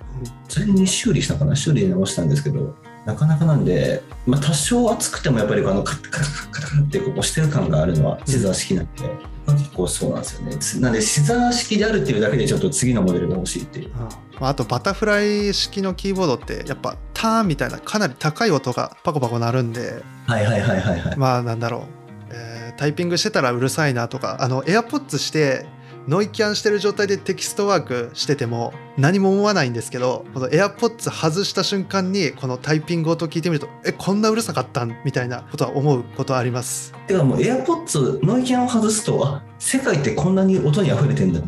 [0.48, 1.56] それに修理したかな？
[1.56, 2.76] 修理で直したんですけど
[3.08, 9.04] なかなかなんで、まあ、多少熱くてもやっぱりこのカタカタカタカタってこう押してる感があるのはシザー式なんで、
[9.54, 10.58] 結構そうなんですよね。
[10.58, 13.92] つなんでシザー式であるっていうだけでちょっと次のモデルが欲しいっていう。
[13.96, 14.10] ま
[14.48, 21.18] ああとバタフライ式のキーボードってやっぱターンみたいなかなり高い音がパコパコ鳴るんではいはいはいはいはい。
[21.18, 21.82] まあなんだろう、
[22.32, 25.66] えータイピングしてたらうるさいなとかあの AirPods して
[26.08, 36.94] ノイキャンしてる状態でテキストワークしてても何も思わないんですけどこの AirPods 外した瞬間にこのタイピング音聞いてみるとえこんなうるさかったんみたいなことは思うことはあります。
[37.08, 41.42] てかもう AirPods ノイキャンを外すとあ世界ってこんなに音に溢れてんだ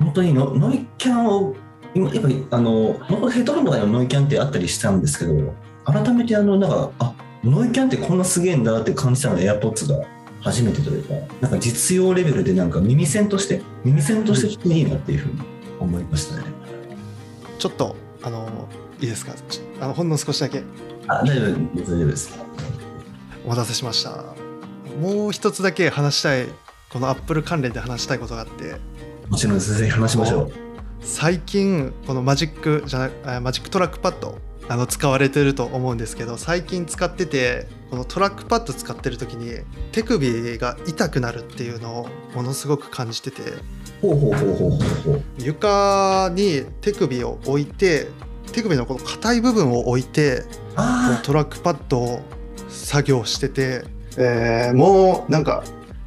[0.00, 1.54] 本当にノノイキャンを
[1.94, 2.94] 今やっぱりあの
[3.30, 10.11] ヘッドホンとかにもノイキャンってあったりしたんですけど改めてあのなんかあノイキャンってこんなすげえんだって感じたの AirPods が。
[10.42, 15.40] 初めてというかなんか実用レベルでなんか耳栓として耳栓としてちょっといいなっていうふうに
[15.78, 16.44] 思いましたね。
[17.58, 18.68] ちょっとあの
[19.00, 19.32] いいですか？
[19.80, 20.62] あのほんの少しだけ。
[21.06, 22.38] あ大丈夫です大丈夫です。
[23.44, 24.24] お待たせしました。
[25.00, 26.46] もう一つだけ話したい
[26.90, 28.76] この Apple 関連で話したいことがあって。
[29.28, 29.76] もちろんです。
[29.76, 30.52] ぜひ話しましょう。
[31.00, 33.10] 最近このマジックじゃ
[33.40, 34.38] Magic Trackpad
[34.68, 39.60] あの使われてると思うんですけど最近使っててこのトラックパッド使ってる時に
[39.90, 43.42] 手首が痛くなるっていうのをものすごく感じてて
[45.38, 48.08] 床に手首を置いて
[48.52, 50.42] 手首のこの硬い部分を置いて
[51.22, 52.22] トラックパッドを
[52.68, 53.84] 作業してて、
[54.16, 55.62] えーもうなんか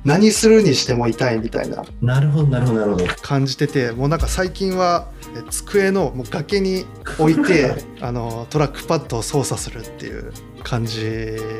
[0.06, 1.84] 何するにしても痛いみたいな。
[2.02, 3.06] なるほどなるほどなるほど。
[3.22, 6.86] 感じててもうなんか最近はえ机のもう崖に
[7.18, 10.32] 置いて あのトラックパッドを操作するっていう
[10.64, 11.02] 感じ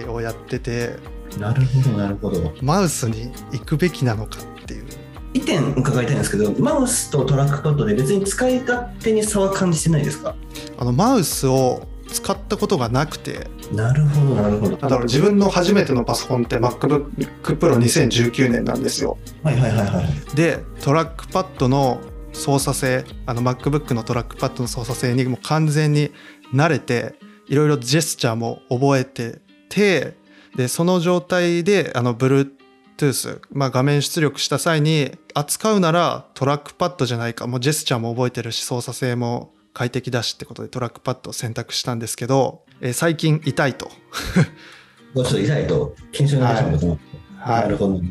[0.08, 0.96] をやってて。
[1.40, 2.54] なるほどなるほど。
[2.62, 4.86] マウスに行くべきなのかっていう。
[5.34, 10.34] 一点伺いたいんですけどマウスとトラックパッドで別に使い勝手に差は感じてないですか？
[10.78, 11.86] あのマウスを
[12.16, 13.48] 使ったことがなくて。
[13.74, 14.78] なるほどなるほど。
[14.78, 17.10] だから自分の初めてのパソコンって MacBook
[17.44, 19.18] Pro2019 年なんですよ。
[19.44, 22.02] はいはいはいはいでトラックパッドの
[22.34, 26.12] 操作性あの MacBook のトラックパッドの操作性にもう完全に
[26.54, 27.16] 慣れて
[27.48, 29.40] いろいろジェスチャーも覚えて
[29.70, 30.16] て
[30.56, 43.88] でその状態であの Bluetooth、まあ、画面出力した際に扱うならトラックパッドじゃないかもうジェスチャーも覚えてるし操作性も快適だしってことでトラックパッドを選択したんですけど、えー最近痛いと。
[43.88, 47.00] ちょっと痛いと腱鞘炎になってしまうことも
[47.38, 47.62] はい。
[47.64, 48.02] なるほど。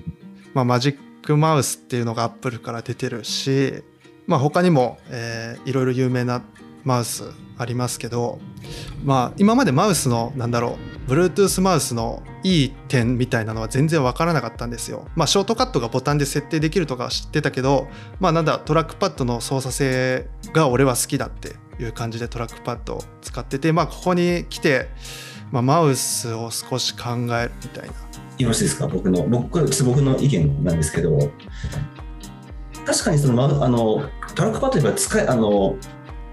[0.52, 3.82] まあ、マジックマウスっていうのがアップルから出てるし、
[4.26, 6.42] まあ、他にも、えーいろいろ有名な
[6.84, 7.24] マウス
[7.56, 8.40] ありますけど、
[9.04, 10.76] まあ、今までマウスのなんだろ
[11.06, 15.06] う Bluetooth マウスのいい点みたいなのは全然わからなかったんですよ。
[15.14, 17.88] まあ、ショートカットがボタンで設定できるとか知ってたけど、
[18.20, 24.88] まあ、なんだトラックパッドの操作性が俺は好きだっていう感じでトラックパッドを使ってて、まあ、ここに来て、
[25.52, 27.94] まあ、マウスを少し考えるみたいな。
[28.38, 28.88] よろしいですか？
[28.88, 31.16] 僕の僕ちょ僕の意見なんですけど
[32.84, 35.76] 確かにそのあのトラックパッドやっぱ使いあの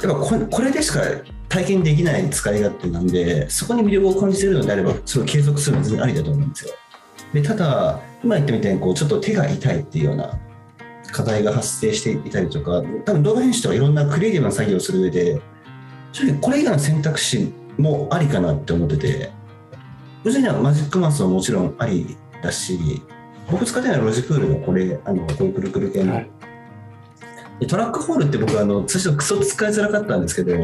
[0.04, 1.02] やっぱこれこれでしか
[1.50, 6.74] 体験できない使い勝手なんでそこに魅力を感じてるのであればそれを継続するのは全然ありだと思うんですよ
[7.34, 10.40] でただ今言ったみたいにこうちょっと手が痛いっていうような
[11.12, 15.42] 課題が発生していたりとか多分動画編集とかいろんなクリエイティブな作業をする上で
[16.14, 19.32] 正直これ以外の選択肢もありかなって思ってて
[20.24, 23.02] 別にはマジックマウスはもちろんありだし、
[23.50, 26.24] 僕使ってるのはロジクールのこれ、あのこういうくるくる系の。
[27.68, 30.58] トラックホールって僕あの最初クソ使いづらかったんですけど、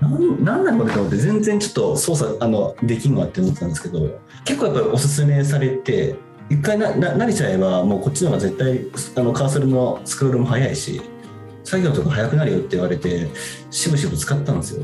[0.00, 6.16] なんなんなのかなと思って全然ちょっと操作あのできんわって思ってたんですけど、結構やっぱりおすすめされて、
[6.48, 11.00] 一回なな慣れちゃえばもうこっちの方が絶対あのカーソルのスクロールも早いし、
[11.64, 13.28] 作業とか早くなるよって言われて、
[13.70, 14.82] しぶしぶ使ったんですよ。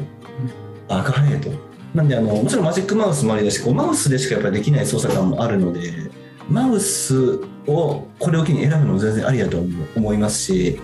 [0.88, 1.50] あ、赤早いと。
[1.94, 6.10] なんであのもちろんマジックマウスもありだしこうマウスでしかやっぱりできない操作感もあるので
[6.52, 9.58] マウスをこれを機に選ぶのも全然ありだと
[9.96, 10.78] 思いますし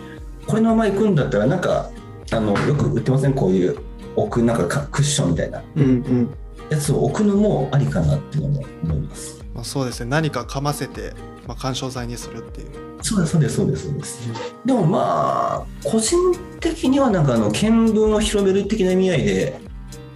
[0.46, 1.90] これのまま行くんだったらなんか
[2.32, 3.34] あのよく売ってません？
[3.34, 3.78] こういう
[4.16, 5.62] 置くなんかかクッションみたいな。
[5.76, 6.30] うんうん。
[6.70, 9.42] やつを置くのもありかなっていうのも思います。
[9.54, 10.10] まあ、そうですね。
[10.10, 11.14] 何かかませて、
[11.46, 12.68] まあ、干渉剤にするっていう。
[13.00, 14.32] そうですそうですそうですそうです。
[14.66, 16.16] でもまあ個人
[16.60, 19.60] 的にはなんかあの見聞を広める的な意味合いで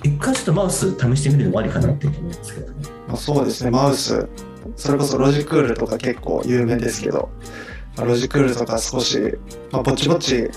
[0.03, 2.89] 一回ちょっとマウス試してみるのもありかなって思うんですけどね。
[3.09, 3.71] まあ、そうですね。
[3.71, 4.29] マウス
[4.77, 7.31] それこそロジクールとか結構有名ですけど、
[7.97, 9.19] まあ、ロジクールとか少し、
[9.71, 10.51] まあ、ぼちぼち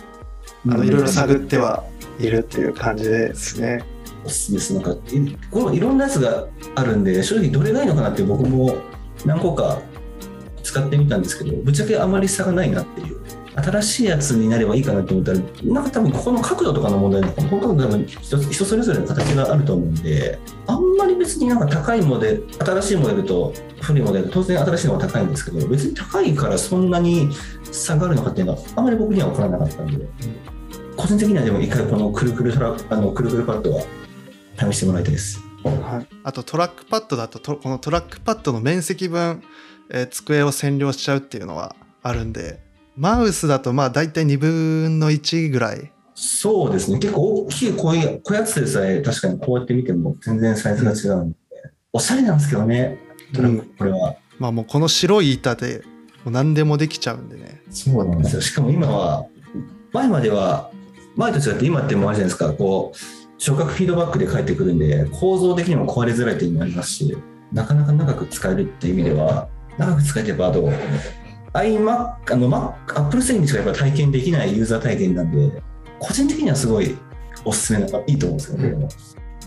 [0.68, 1.84] あのいろいろ探っては
[2.20, 3.84] いるっていう感じですね。
[4.26, 4.74] おすすめです。
[4.74, 8.76] なんかいこのいろんなやつがあるんで正直どれがいいのかなって僕も
[9.26, 9.80] 何個か
[10.64, 13.22] 使ってみたんですけどぶっちゃけあまり差がないなっていう
[13.56, 18.06] 新しいやつになればいいかなと思ったらなんか多分ここの角度とかの問題なのか本当に多分
[18.52, 20.38] 人それぞれの形があると思うんで
[20.68, 27.30] あんまり別になんか高いモデル新しいモデルと古いモデル当然新しいのが高いんですけど別に高いからそんなに
[27.64, 30.06] 差があるのかっていうのはあんまり僕には分からなかったんで
[30.98, 33.84] 個人的にはでも一回このくるくるトラあのくるくるパッドは
[34.58, 35.40] 試してもらいたいです。
[35.64, 39.42] はい、あとトラックパッドだととこのトラックパッドの面積分、
[39.90, 42.65] えー机を占領しちゃうっていうのはあるんで
[42.98, 47.00] マウスだとまあ大体2分の1ぐらいそうですね。
[47.00, 51.38] 結構大きいこういうこういうやつでさえ確かにこうやって見ても全然サイズが違うんで、
[51.92, 52.98] おしゃれなんですけどね。
[53.34, 54.16] トラックこれは。
[54.40, 55.84] まあもうこの白い板で
[56.24, 58.42] もう何でもできちゃうんでねそうなんですよ。
[58.42, 59.26] しかも今は
[59.92, 60.72] 前までは
[61.18, 62.54] 前と違って今ってもうあるじゃないですか。
[62.54, 62.98] こう
[63.38, 67.18] 触覚フィードバックで返ってくるんで構造的にも壊れづらいっていうのもありますし、
[67.52, 70.72] なかなか長く使えるっていう意味では長く使えてやっぱあと
[71.56, 75.62] iMac あの Mac Apple 製品しかやっぱ体験できないユーザー体験なんで
[76.00, 76.98] 個人的にはすごい
[77.44, 78.68] おすすめないいと思うんですよね。
[78.68, 78.82] うん。
[78.82, 78.88] ま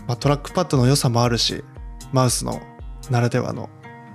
[0.07, 1.63] あ、トラックパッドの良さもあるし
[2.11, 2.59] マウスの
[3.09, 3.69] ならではの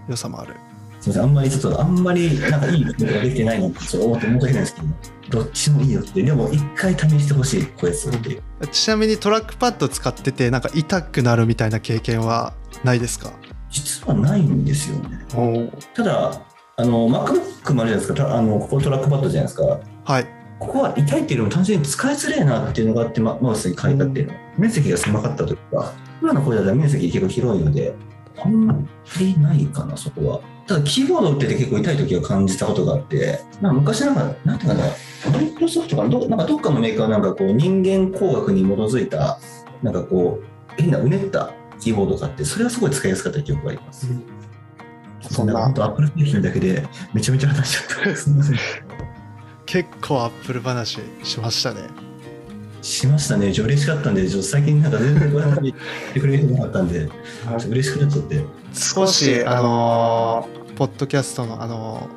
[0.08, 0.54] 良さもある。
[1.00, 8.42] すみません、あんまりちょっと、あんまりなんかいいことができてないのってちょっと思って申し訳ないですけど、どっちもいいよって、でも一回試してほしい、こやつって。
[8.72, 13.32] ちなみにトラックパッド使っててなんか痛くなるみたいな経験はないですか？
[13.70, 15.26] 実はないんですよね。
[15.94, 16.40] ただ、
[16.76, 19.80] あの、MacBook もあるじゃないですか、たあのここトラックパッドじゃないですか。
[20.04, 20.26] はい
[20.60, 24.34] ここは痛いっていうよりも単純に使いづれえなっていうのがあって、まマウスに書いたっていうの。
[24.56, 27.94] 面積が狭かったとか、今の声だったら面積結構広いので、
[28.42, 28.76] あんま
[29.18, 30.40] りないかな、そこは。
[30.66, 34.84] ただ、キーボード打ってて結構痛い時は感じたことがあって、まあ、昔なんか、なんていうかな、
[35.32, 36.08] マイクロソフトかな？
[36.08, 39.38] どなんかどっかのメーカーなんかこう、人間工学に基づいた、
[39.82, 44.08] なんかこう、変なうねったキーボードがあって、それはすごい使いやすかった記憶があります。
[45.30, 48.16] そんな本当アップル製品だけでめちゃめちゃ話しちゃった。
[48.16, 48.58] すみません。
[49.66, 51.80] 結構アップル話しましたね
[52.82, 53.52] しましたね。
[53.52, 55.74] ちょ嬉しかったんで、ちょ最近なんか全然こういう話言っ
[56.12, 57.08] てくれる人なかったんで、
[57.68, 58.44] 嬉しくなっちゃって。
[58.74, 62.08] 少しあのーポッドキャストのあの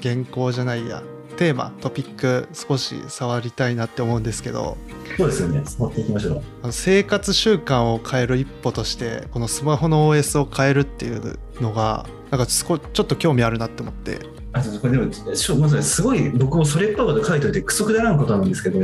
[0.00, 1.02] ー原稿じゃないや
[1.36, 4.76] テーマトピック少し触りたいなって思うんですけど
[5.16, 5.62] そうですよね。
[5.78, 6.42] 持っていきましょう。
[6.62, 14.18] あの生活習慣を変える一歩としてこのスマホの OS を変えるっていうのがなんか少ちょっと興味あるなって思って。
[14.54, 18.80] あとこれでもしょごめんなさいすごい僕もそれっぽいこと書いておいてクソくだらんことなんですけど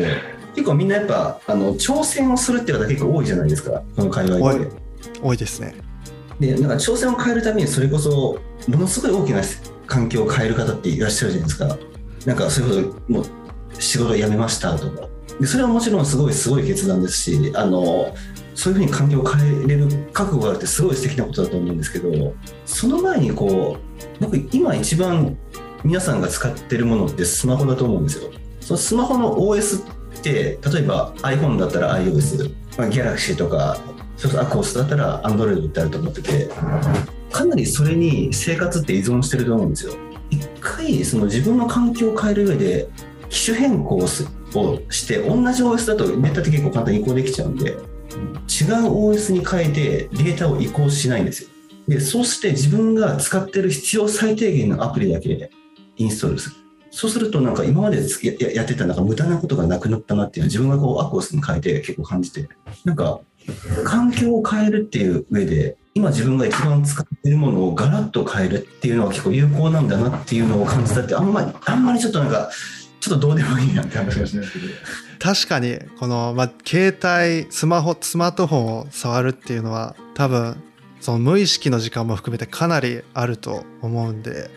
[0.55, 3.83] 結構みんなやっぱあの挑戦をするっていう方結構多いじゃないですか？
[3.97, 4.69] この界隈で。
[5.23, 5.37] 多い。
[5.39, 5.75] ですね。
[6.39, 8.39] でなんか挑戦を変えるためにそれこそ
[8.69, 9.41] ものすごい大きな
[9.87, 11.79] 環境を変える方っていらっしゃるじゃないですか。
[12.27, 13.25] なんかそれこそもう
[13.81, 15.09] 仕事を辞めましたとか。
[15.41, 18.15] でそれはもちろんすごいすごい決断ですしあの
[18.59, 22.35] そういうふうに環境を変えれる覚悟があるってすごい素敵なことだと思うんですけど
[22.67, 25.39] その前にこう僕今一番
[25.85, 28.33] 皆さんが使ってるものってスマホだと思うんですよ。
[28.61, 29.89] そのスマホの OS
[30.19, 33.79] って例えば iPhone だったら iOS、まあ、Galaxy とか
[34.17, 36.51] それこそ ACOS だったら Android ってあると思ってて
[37.31, 39.95] かなりそれに生活って依存してると思うんですよ。
[40.31, 42.89] 一回その自分の環境を変える上で
[43.29, 47.77] 機種変更をして同じ OS だとデータって結構簡単に移行できちゃうんで
[48.49, 51.51] 違う OS に変えてデータを移行しないんですよ。
[51.87, 55.51] でそうして自分が使ってる必要最低限のアプリだけ
[55.97, 56.57] インストールする。
[56.91, 57.99] そうするとなんか今まで
[58.55, 62.49] やってたなんか無駄なことがなくなったなっていうのは自分がこうアコースに変えて結構感じて
[62.85, 63.21] なんか
[63.85, 72.51] 環境を変えるっていう上で今自分が一番使ってるものをガラッと変えるっていうのは結構有効なんだなっていうのを感じたってあんまりあんまりちょっとなんか
[73.01, 74.73] ちょっとどうでもいいなって話がしないですけど
[75.21, 80.63] 確かにこの、まあ、携帯スマホスマートフォンを触るっていうのは多分
[81.01, 84.51] その無意識の時間も含めてかなりあると思うんで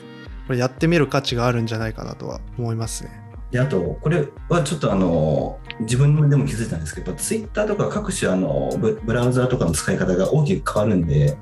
[0.48, 3.22] これやってみる価値があるんじゃないかなとは思いますね。
[3.52, 11.38] であとこれはちょっとあの自分でも気づいたんですけどツイッターとか各種あのブラウザーとかの使い方が大きく変わるんで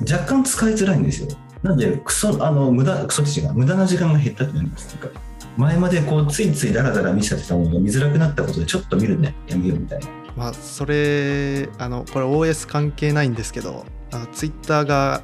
[0.00, 1.28] 若干使いづらいんですよ。
[1.62, 4.94] なのでクソあの無駄クソ違う無駄な時間が減ったってなります。
[4.94, 5.20] なんか
[5.58, 9.34] 前までこうついついダラダラ見ちゃってたものが見づらくなったことでちょっと見るね。
[9.48, 10.06] やめようみたいな。
[10.36, 15.22] まあそれあのこれ OS 関係ないんですけどあのツイッターが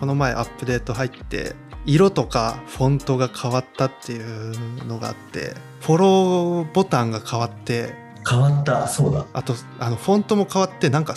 [0.00, 1.54] この前アップデート入って
[1.84, 7.92] 色とかフォントが変わったっていうのがあってフォローボタンが変わって
[8.26, 8.88] 変わった。
[8.88, 9.26] そうだ。
[9.34, 11.14] あとあのフォントも変わってなんか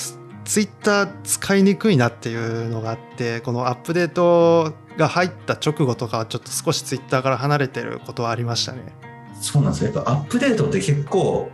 [0.48, 8.80] ツイッター使いにくいなっていうのがあってこのアップデートが入った直後とかはちょっと少しツイッターから離れてることはありましたね。
[9.42, 9.84] そうなんです。
[9.84, 11.52] よやっぱアップデートって結構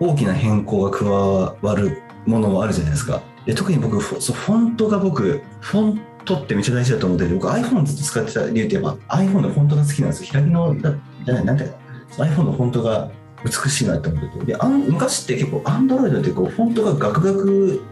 [0.00, 3.22] 大きな変更が加わるものもあるじゃないですか。
[3.46, 10.32] で特に僕フォそうフォントが僕フォントってめっちゃ大事だと思ってて僕 iPhone ずっと使ってた理由ってやっぱ iPhone のフォントが好きなんですよ。
[10.32, 10.92] 開きのだ
[11.24, 11.74] じゃないなんていう
[12.18, 13.08] iPhone のフォントが
[13.44, 14.44] 美しいなって思ってて。
[14.46, 17.84] であん昔って結構 Android ってこうフォントがガクガク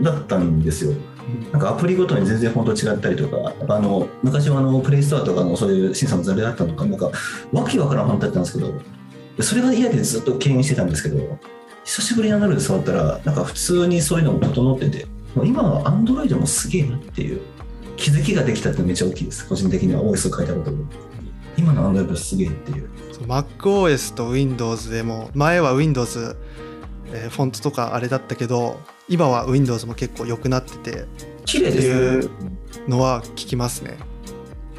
[0.00, 0.92] だったんですよ。
[1.52, 7.10] なんかアプリごとに全然フォント違ったりとか、あの昔はあのプレイストアとかのそういう審査のざれだったのか、なんか
[7.52, 8.72] わけわからんフォントだったんですけど、
[9.42, 11.38] それが嫌でずっと敬遠してたんですけど、
[11.84, 17.40] 久しぶりに Android で触ったら、なんか普通にそういうのも整ってて、もう今は Android もすげえなっていう
[17.96, 20.84] 気づきができたってめっちゃ大きいです、個人的には OS を変えたことも。
[21.58, 22.88] 今の Android すげえっていう
[23.26, 26.36] MacOS と Windows でも前は Windows、
[27.12, 28.78] えーフォントとかあれだったけど
[29.08, 31.04] 今は Windows も結構良くなってて
[31.44, 32.52] 綺麗ですってね。
[32.86, 33.96] のは聞きますね。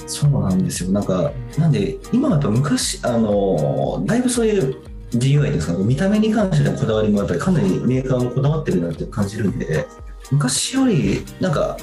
[0.07, 0.91] そうなんですよ。
[0.91, 4.75] なんか、なんで、今はやっぱ昔、あの、だいぶそういう
[5.11, 9.87] GUI ですか、見た目に関してのこだわりもやっぱりかなりメーカーもこだわってるなって感じるんで、
[10.31, 11.77] 昔より、なんか、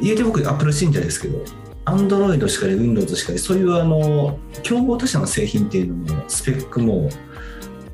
[0.00, 1.42] 言うて僕、Apple 信者ですけど、
[1.86, 7.08] Android しかり Windows しかり、そういうあの、競合他社の製品っていうのも、スペックも、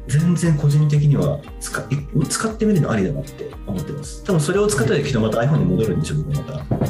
[0.09, 4.25] 全然個人的には使い使ってみるのありだなって思ってます。
[4.25, 6.87] 多分それを使ったらきっとまた iPhone に戻るんでしょうけど、また。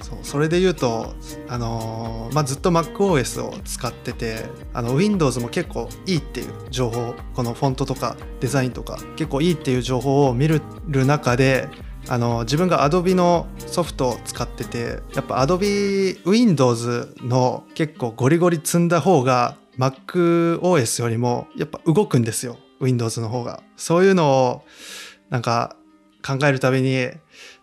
[0.00, 1.14] そうそれで言うと、
[1.48, 11.68] あのーまあ、ずっと MacOS を使っててあの Windows も結構いいっていう情報このフォントとかデザインとか結構いいっていう情報を見る中で
[12.08, 24.62] あの自分が Adobe のソフトを使っててやっぱ Adobe Windows の結構ゴリゴリ積んだ方が MacOS よりもやっぱ動くんですよ Windows の方がそういうのを
[25.30, 25.76] なんか
[26.26, 27.08] 考えるたびに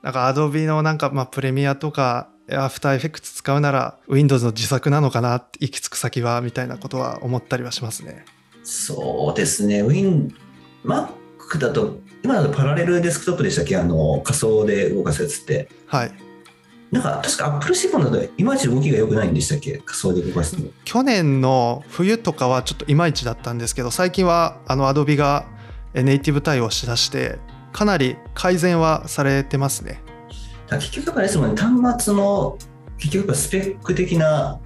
[0.01, 8.25] なんか Adobe のなんかまあプレミアとかアフターエフェクツ使うなら Windows の自作なのかなって行き着く先はみたいなことは思ったりはしますね。
[8.63, 9.83] そうですね。
[9.83, 10.33] Win、
[10.83, 13.77] Mac だと、今だとパラレルデスクトップでしたっけ？
[13.77, 15.69] あの、仮想で動かすやつって。
[15.87, 16.11] はい。
[16.93, 19.79] なんか、確か Apple シフォンだといまいち動きが良くないんでしたっけ？
[19.79, 20.69] 仮想で動かすの。
[20.85, 25.47] 去年の冬とかはちょっといまいちだったんですけど最近はあの Adobe が
[25.95, 27.39] えネイティブ対応しだして
[27.71, 30.01] かなり改善はされてますね。
[30.67, 32.57] だから結局やっぱりですもんね、端末の
[32.97, 34.59] 結局やっぱスペック的な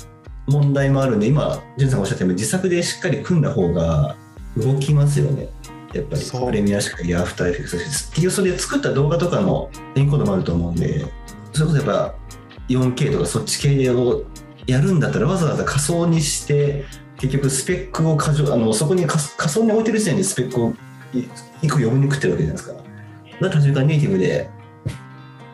[0.47, 4.15] 問題もあるんで、今、ジュンさんがおっしゃったように自作でしっかり組んだ方が
[4.57, 5.49] 動きますよね。
[5.93, 11.05] やっぱりプレミアしかりアフターエフェクト結局それで作った動画とかのエンコードもあると思うんで、
[11.53, 12.15] それこそやっぱ
[12.69, 14.23] 4K とかそっち系を
[14.65, 16.85] やるんだったらわざわざ仮想にして、
[17.17, 20.73] 結局スペックを過剰、あのそこに仮仮想に置いてる時点でスペックを
[21.13, 21.23] い
[21.61, 22.73] 一個読みにくってるわけじゃないですか。
[22.73, 22.85] だか
[23.39, 24.49] ら途中からネイティブで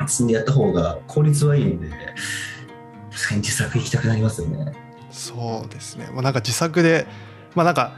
[0.08, 1.90] 積んでやった方が効率はいいんで、
[3.12, 4.74] 確かに自作行きたくなりますよね。
[5.12, 6.10] そうですね。
[6.12, 7.08] まあ、なんか自作で
[7.56, 7.96] まあなんか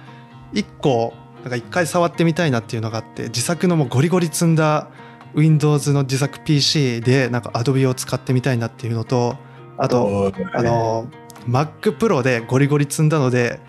[0.53, 4.89] 一個なんか一回触ってみたいなっていうのがあって自作のもうゴリゴリ積んだ
[5.35, 9.35] Windows の自作 PC でなんか Adobe を使ってみたいなっていうのと
[9.77, 11.07] あとあの
[11.47, 13.59] Mac Pro でゴリゴリ積んだので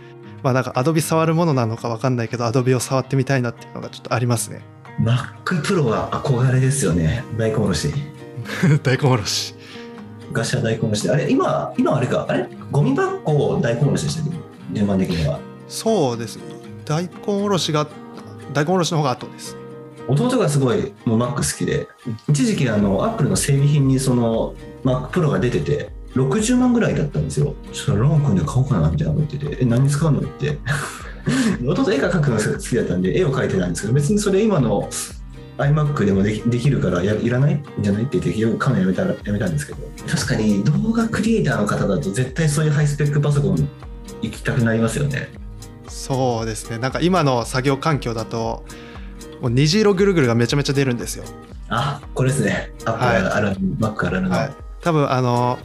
[0.42, 4.62] まあなんか Adobe 触るものなのかわかんないけど Adobe を触ってみたいなっていうのがちょっとありますね
[5.00, 7.22] Mac Pro は憧れですよね。
[7.36, 7.92] 大根おろし。
[8.82, 9.54] 大根おろし
[10.28, 11.10] 昔は大根おろしで。
[11.10, 12.24] あれ、今、今はあれか。
[12.28, 12.48] あれ？
[12.70, 14.36] ゴミ箱を大根おろしでしたっけ？
[14.72, 15.38] 順番的には。
[15.68, 16.42] そうですね
[16.84, 17.86] 大根おろしが
[18.54, 19.56] 大根おろしの方が後です
[20.08, 21.88] 弟がすごいもう Mac 好きで、
[22.28, 24.54] 一時期あの、Apple の整備品にその
[24.84, 27.54] Mac Pro が出てて、60万ぐらいだったんですよ。
[27.72, 30.58] ちょっとローン組んで買おうかなみたいなこと言ってて、え、何に使うのって。
[31.66, 34.88] 弟絵が描くのが好きだったんで、絵を描いてたんですけど、別にそれ今の
[35.58, 39.78] iMac でもできできるからやいらないんじゃないって言って、よく買うのやめたらやめたんですけど、
[40.08, 43.68] 確かに動画クリエイターの方だと絶対そういうハイスペックパソコン
[44.22, 45.28] 行きたくなりますよね。
[45.88, 48.64] そうですねなんか今の作業環境だと
[49.40, 51.24] もう虹色ぐるぐるがめちゃめちゃ出るんですよ
[51.68, 52.72] あ、これですね。
[52.84, 54.30] Apple はいあるある、Mac あるあるの。
[54.30, 55.58] はい、多分あの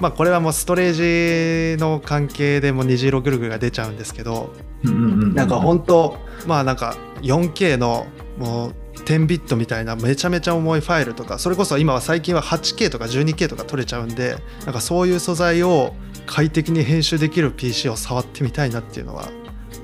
[0.00, 4.52] まあこれはもうストレージの関係でも虹色ぐるぐるが出ちゃうんですけど
[4.84, 4.94] うんう
[5.26, 6.16] んなんか本当
[6.46, 8.06] まあなんか 4K の
[8.36, 15.94] もう10ビットみたいなめちゃめちゃ重いファイルとかそれこそ今は最近は 8K とか 12K とか撮れちゃうんでなんかそういう素材を
[16.26, 19.28] 快適に編集できる PC を触ってみたいなっていうのは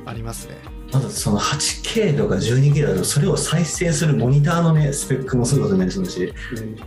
[0.04, 0.56] ありますね。
[0.92, 6.32] まずその 8K とか 12K だとそれを再生するモニターのねスペックもすごいことになりそうだし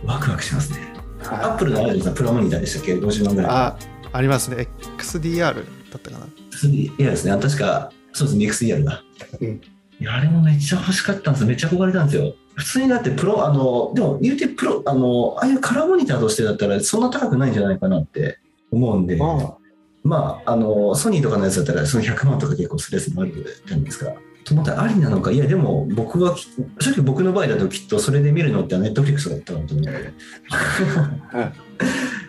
[0.04, 0.92] ワクワクしますね。
[1.24, 3.50] アップルのあるじゃプロモニターでしたっけ？50万ぐらい。
[3.50, 3.78] あ
[4.12, 4.68] ありますね。
[4.98, 5.60] XDR だ
[5.96, 6.26] ったかな。
[6.68, 7.40] いやですね。
[7.40, 8.74] 確かそうですね。
[8.74, 9.02] XDR だ、
[9.40, 9.60] うん。
[10.00, 12.34] いやあれもめっちゃ欲しかったんですめっちゃ憧れたんですよ。
[12.54, 18.40] 普通にだってプロあのでも言うてプロあのああいうカラーモニターとしてだったらそんな高くないんじゃないかなって
[18.70, 19.16] 思うんで。
[19.22, 19.56] あ
[20.04, 24.12] まあ、あの、ソニーとかのやつだったら、その100万とか結構するやつもあるじゃないですか。
[24.44, 26.48] と思ったらありなのか、いや、でも僕はき、
[26.80, 30.12] 正直僕の場合だときっとそれで見るのってネットフリックスだったのと思うので。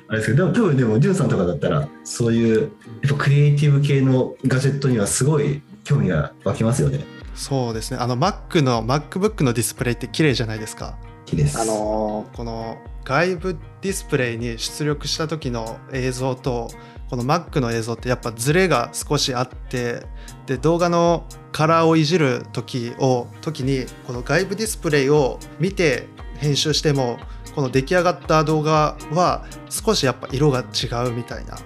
[0.08, 2.70] あれですけど、でも多分でも、ジュンさんとかだったら、そういう、やっ
[3.10, 7.04] ぱクリエイティブ系のガジェットにはすごい興味が湧きますよね。
[7.36, 10.98] そうですねあの Mac の MacBook のディスプレイって綺麗じゃないですか。
[11.32, 11.60] いいです。
[11.60, 16.70] あのこの外部ディスプレイに出力した時の映像と
[17.14, 20.02] この Mac の映像ってやっぱズレが少しあって
[20.48, 26.08] で動画のカラーをいじる時を時にこの外部ディスプレイを見て
[26.40, 27.20] 編集しても
[27.54, 31.62] この出来上がった動画は少しやっぱ色が違うみたいなこ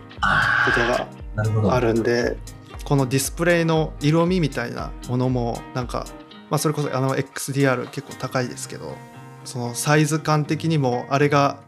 [0.75, 1.07] とが。
[1.73, 2.35] あるんで
[2.83, 6.07] このディスプレイの色味みたいなものもなんか、
[6.49, 8.97] まあ、それこそあの XDR 結構高いですけど
[9.45, 11.61] そのサイズ感的にもあれが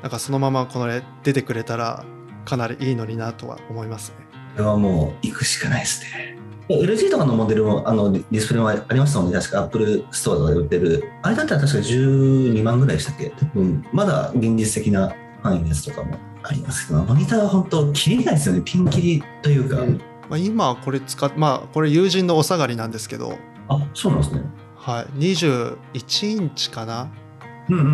[0.00, 2.04] なんかそのままこのれ出てくれたら
[2.44, 4.16] かなりいいのになとは思いますね。
[4.56, 6.36] これはもう行くしかないですね。
[6.68, 11.04] LG とかのモデルもあのディスプレイもありましたもんね、確か Apple ストアとかで売ってる。
[11.22, 13.30] あれだったら確か12万ぐらいでしたっけ？
[13.30, 19.80] 多分まだ現実的な範囲のやつとかもありますけど、モニターは本当切れないですよね、ピンキリというか。
[19.80, 23.38] うんまあ、今これ使っまあこれ友人のお下がりなんですけど、
[23.68, 24.42] あそうなんですね。
[24.76, 25.76] はい、21
[26.30, 27.08] インチかな、
[27.68, 27.92] うんうんうんう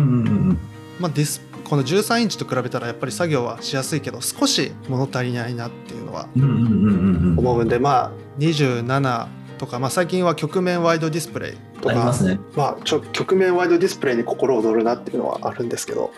[0.53, 0.57] ん。
[0.99, 6.27] まあ、ディスこの13インチと比べたらやっぱり作業はしやすいけど少し物足りないなっていうのは。
[6.33, 9.27] 思うんでまあ27
[9.59, 12.39] とか、まあ、最近は曲面ワイドディスプレイとかありますね。
[12.55, 16.11] まあちょ曲面ワイドディスプレイに心躍るなっていうのはあるんですけど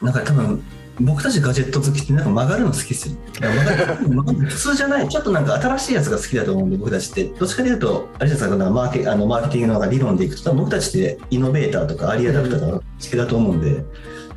[0.00, 0.62] なんか多分
[1.00, 3.16] 僕たちガジェット好きってなんか曲がるの好きですよ。
[3.40, 13.82] 普通じゃない、ちょっとなんか新しいやつが好きだと思うんで、僕たちって、どっちかというと、あれじゃないですか、マーケあのマーケティングの理論でいくと、多分僕たちってイノベーターとかアリアダプターとか好きだと思うんで、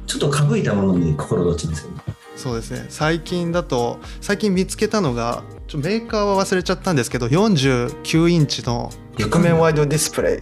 [0.05, 2.01] ちょっとかぶいたものに心が落ちますよね。
[2.35, 2.85] そうですね。
[2.89, 10.41] 最近だと最近見つけたのがちょメーカーは忘れちゃったんですけど49インチの曲面ワイドディスプレ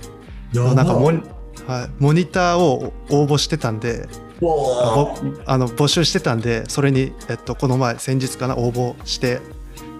[0.53, 0.55] イ。
[0.55, 1.21] のなんかモニ,、
[1.67, 4.07] はい、モニターを応募してたんで
[4.39, 5.15] ぼ
[5.47, 9.41] あの募集してたんでそれに、えっと、この前先日かな応募して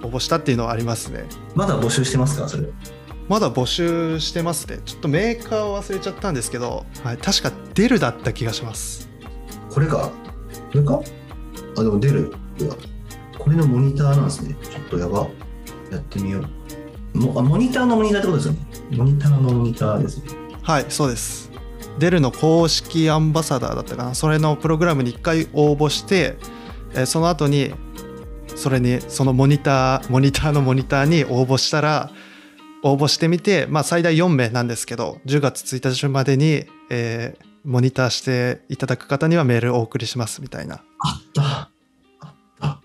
[0.04, 1.24] 応募したっていうのはありますね。
[1.56, 2.48] まだ募集してますか？
[2.48, 2.68] それ。
[3.30, 4.80] まだ募集してますね。
[4.86, 9.10] ちょっとメーカーを忘れちゃったんですけど、はい、確かデルだった気がします
[9.74, 10.12] これか
[10.72, 11.02] これか？
[11.78, 12.32] あでも出る。
[12.60, 12.76] うわ。
[13.40, 14.56] これのモニターなんですね。
[14.62, 15.28] ちょっとやば。
[15.92, 16.44] やってみよ
[17.16, 17.18] う。
[17.18, 18.60] もあモニターのモニターってことですよね。
[18.92, 20.26] モニターのモニターですね。
[20.62, 21.52] はいそうです。
[22.00, 24.16] デルの公式アンバサダーだったかな。
[24.16, 26.38] それのプログラムに1回応募して、
[26.94, 27.74] えーその後に
[28.56, 32.12] それにそのモニターモニターのモニターに応募したら
[32.84, 40.84] 応募してみて、まあ、最大4名なんですけど10月1日までに、えーモニターしていただく方にはメールをお送りしますみたいな。
[41.00, 41.44] あった。
[42.20, 42.82] あった。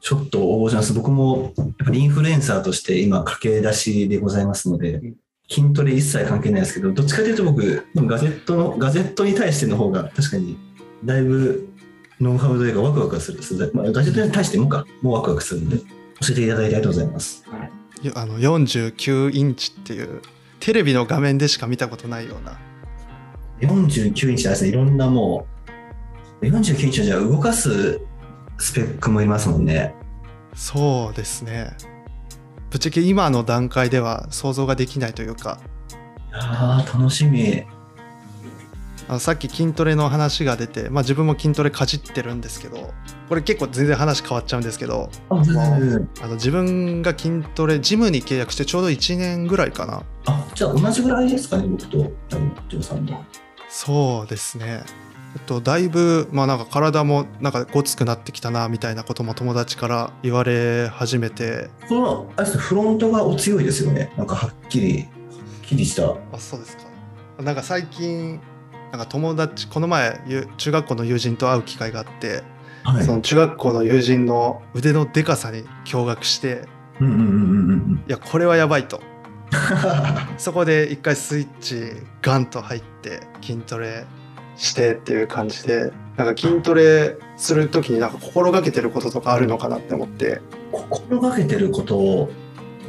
[0.00, 0.92] ちょっと応募します。
[0.92, 5.02] 僕もやっぱりインフルエンサーとして今駆け出しでございますので
[5.48, 10.56] 筋トレ一切関係ないですけどどっちかというと僕ガゼットのガゼットに対しての方が確かに
[11.04, 11.68] だいぶ
[12.20, 14.84] ノウハウというかワクワクする、まあ、ガジェットに対してもか。
[15.02, 15.78] もうワクワクするんで。
[16.20, 17.44] 教えていただいてありがとうございます。
[18.02, 20.20] よあの49インチっていう
[20.58, 22.58] テレビの画面でしか見たことないような
[23.60, 25.46] 49インチですねいろんなも
[26.42, 28.00] う49インチはじゃあ動かす
[28.58, 29.94] スペックもいりますもんね。
[30.54, 31.76] そうですね。
[32.70, 35.58] ぶっちゃけ今の段階では想像ができないというか。
[36.30, 37.64] いやー楽しみ。
[39.08, 42.94] あのさっき筋トレの話が出て、まあ、自分も筋トレかじってるんですけど
[43.28, 50.04] これ結構全然話変わっちゃうんですけどあの自分が筋トレジムに契約してちょうど1年ぐらいかな。
[50.26, 53.14] あじゃあ同じぐらいですかね僕とジョーさんと
[53.70, 54.82] そうですね。
[55.32, 61.70] えっとだいぶまあなんか体もなんかごつくなってきたなみたいなことも友達から言われ始めて。
[61.88, 64.12] このあれですねフロントがお強いですよね。
[64.16, 65.08] なんかはっきりはっ
[65.62, 66.16] きりした。
[66.32, 66.82] あそうですか。
[67.42, 68.40] なんか最近
[68.90, 72.42] なんか友達この前ゆ中学校の友人と会う機会があって、
[72.82, 73.04] はい。
[73.04, 76.64] その中学校の友人の腕のでかさに驚愕して
[77.00, 78.04] うんうんうんうんうん。
[78.08, 79.00] いやこれはやばいと
[80.38, 81.92] そこで一回スイッチ
[82.22, 84.04] ガンと入って筋トレ
[84.56, 90.40] してっていう感じでなんか筋トレする時になんか心がけてることとかあるのかなって思って。
[90.72, 92.30] 心がけてること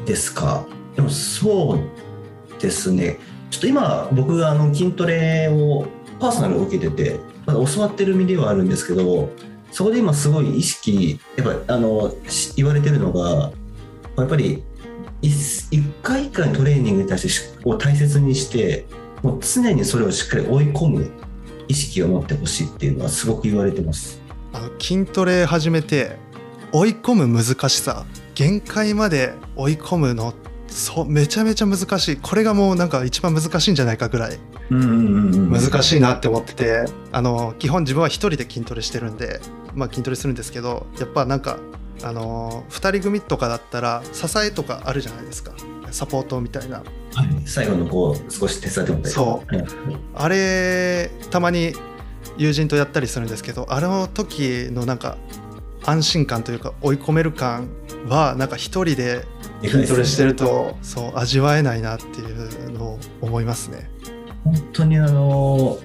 [0.05, 0.65] ですか？
[0.95, 3.17] でもそうですね。
[3.49, 5.87] ちょっと今僕があの筋トレを
[6.19, 9.29] パーソナルを受けててまだ教わってる身ではあるんですけど
[9.71, 12.13] そこで今すごい意識やっぱあの
[12.55, 13.51] 言われてるのが
[14.17, 14.63] やっぱり
[15.21, 15.31] 一
[15.71, 18.85] 一回一回のトレーニングに対してしを大切にして
[19.21, 21.11] もう常にそれをしっかり追い込む
[21.67, 24.19] 意識を持ってほしいっていうのはすごく言われてます。
[24.53, 26.17] あの筋トレ始めて
[26.73, 28.05] 追い込む難しさ
[28.35, 30.33] 限界まで追い込むの
[30.67, 32.17] そうめちゃめちゃ難しい。
[32.17, 34.39] これがもうなんか一番難しいんじゃないかぐらい。
[34.69, 39.41] 難しいなって思っててあの基本自分は一人で筋トレしてるんで、
[39.75, 41.59] まあ、筋トレするんですけどやっぱなんか
[42.03, 45.53] あの2人組とかだったら支えとかあるじゃないですか。
[45.91, 46.77] サポートみたいな。
[46.77, 46.87] はい。
[47.45, 49.55] 最後のこう少し手伝ってもらったりそう。
[49.55, 49.65] はい。
[50.15, 51.73] あれたまに
[52.37, 55.17] 友人とやったりするんですけどあの時のなんか
[55.83, 57.69] 安心感というか追い込める感
[58.07, 59.25] はなんか一人で
[59.63, 60.77] 筋トレしてると。
[60.81, 63.89] そう味わえないなっていうのを思いますね。
[64.43, 65.77] 本当にあの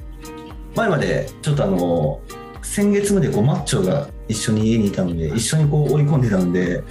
[0.74, 2.20] 前までちょっとあの
[2.62, 6.82] 先月までこうマッチョが一緒に家にいたので一緒にこう追い込んでたので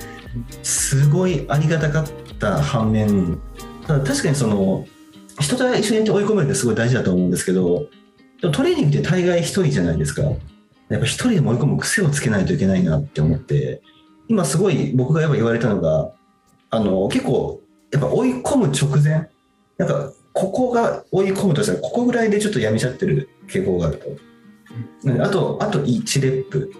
[0.63, 2.05] すごいありがたかっ
[2.39, 3.39] た反面
[3.87, 4.85] ただ確かにその
[5.39, 7.87] 人と一緒にやって追い込めるってすごい大事だと思うんですけど
[8.41, 13.81] でもトレーニングって大概一人じゃないですかやっぱ一人でも追い込む癖をつけないといけないなって思って
[14.27, 16.11] 今すごい僕がやっぱ言われたのが
[16.69, 17.61] あの結構
[17.91, 19.29] やっぱ追い込む直前
[19.77, 24.35] なんかここが追い込むとしたらここぐらいでちょっとやめちゃってる傾向があると。
[25.23, 26.73] あとあと1レップ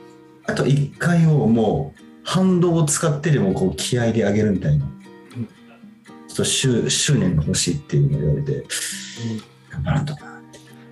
[0.47, 4.85] あと1回をもう反動を使ってでもこう気合で上げるみたいな。
[6.27, 8.65] ちょっと執執念が欲しいっていうのを言われて、
[9.69, 10.41] 頑張らんとな。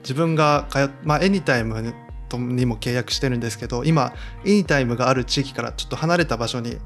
[0.04, 1.94] 自分が通っまあエニタイム
[2.30, 4.14] とにも契約してるんですけど今
[4.46, 6.78] エニタイムがある地域からちょっと離れた場所に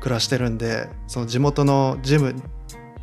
[0.00, 2.34] 暮らしてるんでその地元のジム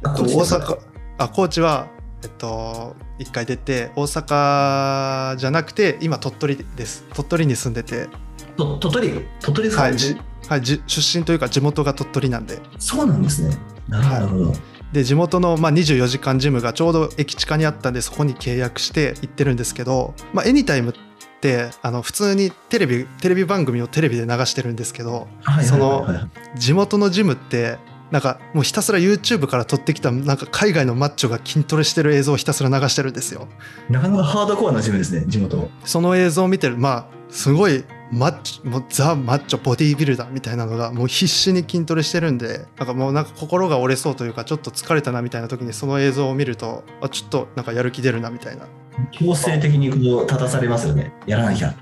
[0.04, 0.80] あと大阪
[1.18, 1.88] あ高知は
[2.24, 8.08] えっと一回出て大阪じゃなくて今鳥取です鳥取に住んでて
[8.58, 13.58] と鳥取鳥取ですか、はいじはいじ出身というか地元が鳥取なんでそうなんですね。
[13.88, 14.54] なるほど。
[14.94, 20.94] で地元の、まあ、24時間ジムがちょうど駅近にあったんでそこに契約して行ってるんですけど、まあ、エニタイムっ
[21.38, 26.22] ってあの普通にテレビテレビ番組をテレビで流してるんですけどはいそのはいはいは
[26.56, 27.78] い地元のジムって
[28.12, 33.50] なんかもうひたすら YouTube から撮ってきたなんか海外のマッチョが筋トレしてる映像をひたすら流してるんですよ。
[33.90, 35.70] なかなかハードコアなジムですね、地元。
[35.84, 48.68] その映像を見てるまあすごいマッチもうザ・マッチョボディービルダーみたいなのがもう必死に筋トレしてるんでなんかもうなんか心が折れそうというかちょっと疲れたなみたいな時にその映像を見るとあちょっとなんかやる気出るなみたいなっ
[49.12, 51.14] 強制的にこう立たされますよね。
[51.26, 51.74] やらなきゃ。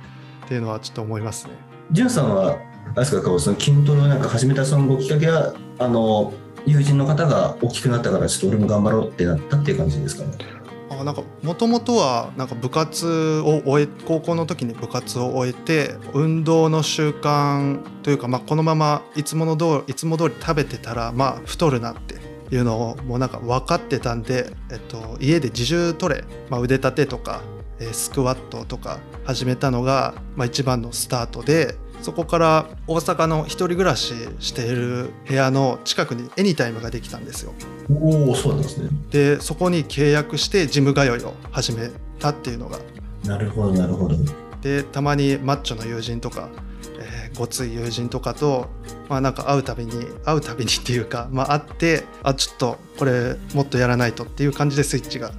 [0.47, 1.53] ていうのはちょっと思いますね。
[1.91, 2.55] ジュンさんは、あ
[2.87, 6.33] れですか、こうその筋トレをなんか始めたそのごきっかけは、あの、
[6.65, 10.31] 友人の方が大きくなったから、ちょっと俺も頑張ろうってなったっていう感じですかね。
[11.03, 22.15] なんかもともとはなんか部活を終え高校の時に部活を終えて運動の習慣というか、まあ、このままいつもの通りいつも通り食べてたらまあ太るなって
[22.53, 27.41] いうのをもうなんか分かってたんで、えっと、家で自重トレ、まあ、腕立てとか、
[27.79, 31.75] えースクワットとか始めたのが、まあ、一番のスタートで
[32.05, 37.51] そこから大阪の一人暮らししている部屋の近くにエニタイムができたんですよ。
[37.89, 38.89] おお、そうなんですね。
[39.09, 41.89] でそこに契約してジム通いを始め
[42.19, 42.77] たっていうのが
[43.25, 44.15] なるほど、なるほど。
[44.61, 46.49] でたまにマッチョの友人とか、
[46.99, 48.67] えーごつい友人とかと、
[49.09, 49.91] まあ、なんか会うたびに
[50.25, 55.31] 会うたびにっていうか、まあ、会ってあちょっとこれもっとやらないとっていう感じでスイッチが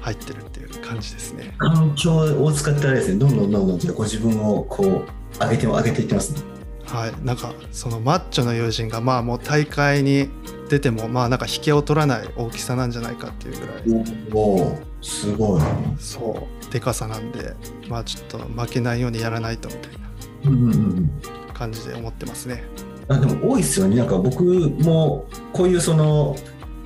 [0.00, 1.54] 入ってるっていう感じですね。
[1.56, 6.42] 環境を使ってあれですね、どんどんどんどんご自分をこう、上げても上げていってますね。
[6.84, 10.28] はい、なんかそのマッチョの友人がまあもう大会に
[10.68, 15.62] 出てもまあなんか引けを取らない大きさなんじゃないかっていうぐらいおお、すごい。
[15.98, 17.54] そうでかさなんで
[17.88, 21.10] まあちょっと負けないようにやらないとみたいなうんうんうん。
[21.54, 22.64] 感じで思ってますね。
[23.08, 26.36] あでも多いですよね、なんか僕もこういうその、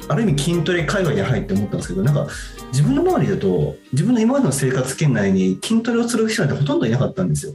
[0.09, 2.27] ある意味筋トレ界隈に入って思ったんですけど、なんか
[2.73, 7.53] 自分の周りだと、自分の今までの生活圏内に筋トレをする人なんてほとんどいなかったんですよ。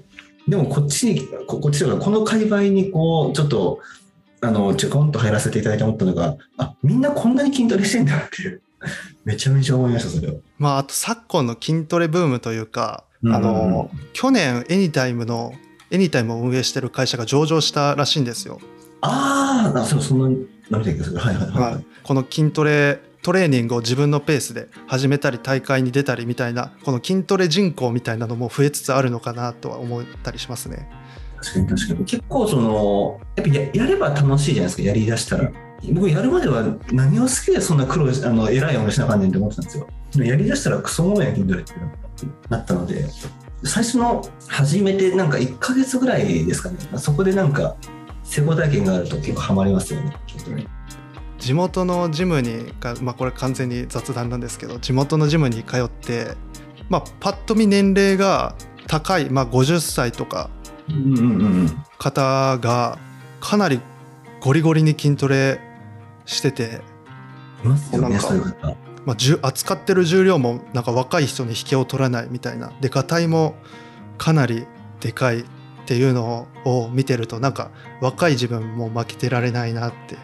[0.50, 3.80] でもこっちに、ここっちとか、この界隈にこう、ちょっと、
[4.42, 8.62] あの、ちょこんと入らせていただいて思ったのが、あ、みんなこんなに筋トレしてんだっていう、
[9.26, 10.34] めちゃめちゃ思いました、それは。
[10.58, 15.54] まああと昨今の筋トレブームというか、うんあの去年エニタイムの
[15.92, 18.60] エニタイムを運営してる会社が上場したらしいんですよ。
[19.02, 21.18] あーあ、そう、そんなに、なめた気がする。
[21.18, 21.74] はいはいはい。
[21.74, 30.90] はい、この筋トレトレーニングを自分のペースで始めたり大会に出たりみたいなこの筋トレ人口みたいなのも増えつつあるのかなとは思ったりしますね。
[31.38, 32.06] 確かに確かに。
[32.06, 35.52] 結構そのやっぱややれば楽しいじゃないですかやりだしたら。
[35.94, 39.88] 僕やるまでは何を好きでそんな苦労あの偉い思いしなあかんねんって思ってたんですよ。
[40.16, 41.74] やりだしたらクソもんや筋トレって
[42.50, 43.06] なったので
[43.64, 46.78] 最初の初めてなんか1ヶ月ぐらいですかね。
[46.98, 47.76] そこでなんか
[48.24, 50.68] 成功体験があると結構ハマりますよね筋トレ
[51.40, 56.36] 地元のジムにが、まあ、これ完全に雑談なんですけど地元のジムに通って、
[56.90, 58.56] まあ、パッと見年齢が
[58.88, 60.50] 高い、まあ、50歳とか
[61.98, 62.98] 方が
[63.40, 63.80] かなり
[64.42, 65.60] ゴリゴリに筋トレ
[66.26, 66.82] してて、
[69.42, 72.72] 扱ってる重量もなんか若い人に引けを取らないみたいな。
[72.82, 73.56] でガイも
[74.18, 74.66] かなり
[75.00, 75.44] でかいっ
[75.86, 77.72] ていうのを見てるとなんか
[78.02, 80.18] 若い自分も負けてられないなって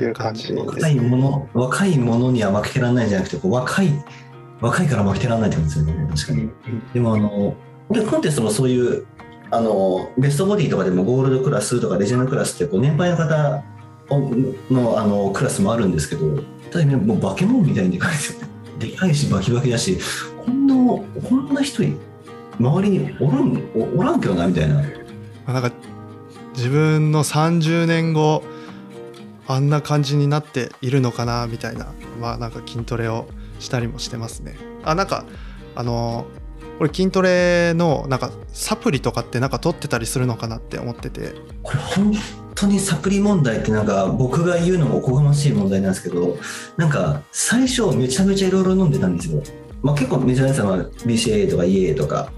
[0.00, 3.88] いう感じいう感じ若いもの若いものには負けてらんないんじゃなくてこう若い
[4.60, 6.50] 若いから負けてらんないってことですよね確かに。
[6.92, 7.56] でもあの
[7.90, 9.06] でコンテストもそういう
[9.50, 13.62] あのベストボディとかでもゴールドクラスとかレジェンドクラスってこう年配の方
[14.70, 18.48] のあのクラスもあるんですけどただもう化け物みたいにでかいですよね。
[18.78, 19.98] でかいしバキバキだし
[20.44, 21.02] こんなこ
[21.36, 21.84] んな人
[22.58, 24.74] 周りにおらんおおらんけどなみたいな。
[24.76, 24.82] ま
[25.46, 25.70] あなんか
[26.56, 28.42] 自分の30年後
[29.46, 31.92] あんな感じになっているのかなみたいな。
[32.20, 33.26] まあなんか筋トレを
[33.58, 34.56] したりもしてますね。
[34.84, 35.24] あなんか
[35.74, 36.26] あの
[36.78, 41.34] これ筋トレのなんかサプリとかってなんか取ってたりするのかなって思ってて。
[41.62, 42.12] これ本
[42.54, 46.38] 当にサプリ問題ってなんか僕が言うのもおこがましい問題なんですけど
[46.76, 49.42] なんか最初めちゃめちゃいろいろ飲んでたんですよ、
[49.82, 52.32] まあ、結構メジャーなやつは BCA とか EA とか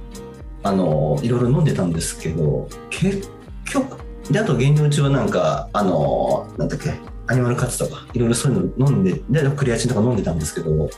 [0.62, 3.30] あのいろいろ飲んでたんですけど結
[3.66, 6.94] 局であと減量中はなんかあのなんだっけ
[7.28, 10.90] アニマルカツとかいろいろそういうの飲んででクリアチンとか飲んでたんですけど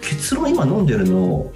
[0.00, 1.50] 結論今飲んでるの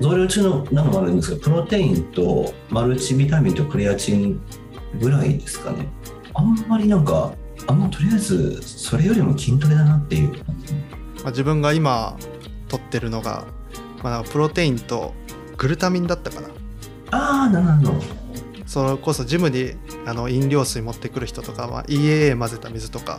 [0.00, 4.40] 増量中のなのもあるんですけどプロテインとマルチビタミンとクリアチン
[5.00, 5.88] ぐらいですかね。
[6.34, 7.32] あんまりなんか
[7.66, 10.44] あんまとりあえずそれよりも筋トレだなっていう。
[10.44, 10.80] 感じま
[11.26, 12.16] あ、自分が今
[12.68, 13.44] 取ってるのが、
[14.04, 15.12] まあ、プロテインと
[15.56, 16.48] グルタミンだったかな。
[17.10, 18.02] ああなるほど
[18.68, 19.72] それこそジムに
[20.04, 23.18] あの飲料水持ってくる人とかは EAA 混ぜた水とか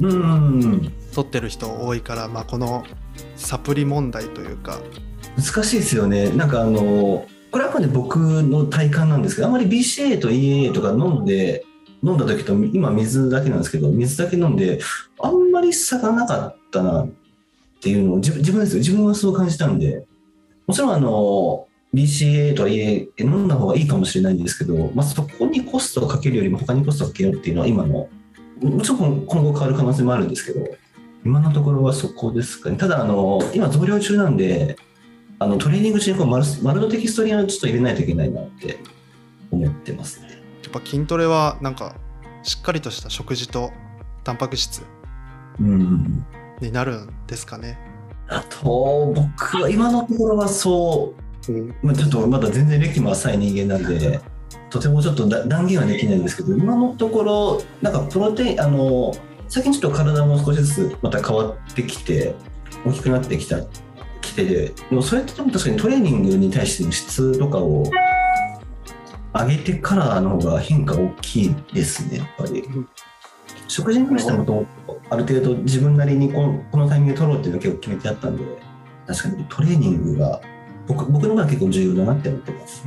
[0.00, 2.84] うん取ってる人多いから、まあ、この
[3.34, 4.78] サプリ問題というか。
[5.36, 6.30] 難しいですよね。
[6.30, 11.64] なんかあのこれはあくまで僕の体感なんですけどあまり BCA と EAA とか飲んで
[12.04, 14.78] 飲んだ時と今水だけなんですけど水だけ飲んで
[15.20, 17.10] あんまり差がなかったなっ
[17.80, 18.78] ていうのを自分自分ですよ。
[18.78, 20.06] 自分はそう感じたんで。
[20.68, 21.67] もちろんあの
[21.98, 28.08] BCA と EA 飲んだ方がいいかもしれないんですけど、まあ、そこにコストをかけるよりも他にコストをかけようっていうのは今の
[28.60, 30.66] もちろん今後変わる可能性もあるんですけど
[31.24, 34.76] 今のところはそこですかねただあの今増量中なんで
[35.38, 38.78] あのトレーニング中にこうマルマルドテキストリアをちょっと入れないといけないなって
[39.50, 40.28] 思ってますね。
[40.62, 41.94] やっぱ筋トレはなんか
[42.42, 43.72] しっかりとした食事と
[44.24, 44.82] タンパク質
[45.60, 46.24] うん
[46.60, 47.78] になるんですかね。
[48.28, 51.27] あと僕は今のところはそううん
[51.82, 54.20] まあ、ちょっとまだ全然歴も浅い人間なんで、
[54.70, 59.14] とてもちょっとだ断言はできないんですけど、今のところ、なんかプロテイン、あの、
[59.48, 62.34] 最近ちょっと体も少しずつまた変わってきて、
[62.84, 63.60] 大きくなってきた、
[64.20, 67.84] きてで、でもそれってでも確かにトレーニングに対しての質とかを
[69.32, 72.88] 上げてからの方が変化大きいですね、やっぱりうん。
[73.68, 78.44] 食事に関してはもともとある程度自分なりにこのこのタイミングで取ろうっていうのを結構決めてあったんで、
[79.06, 80.40] 確かにトレーニングが
[80.88, 82.84] 僕僕の場合は結構重要だなって思ってます。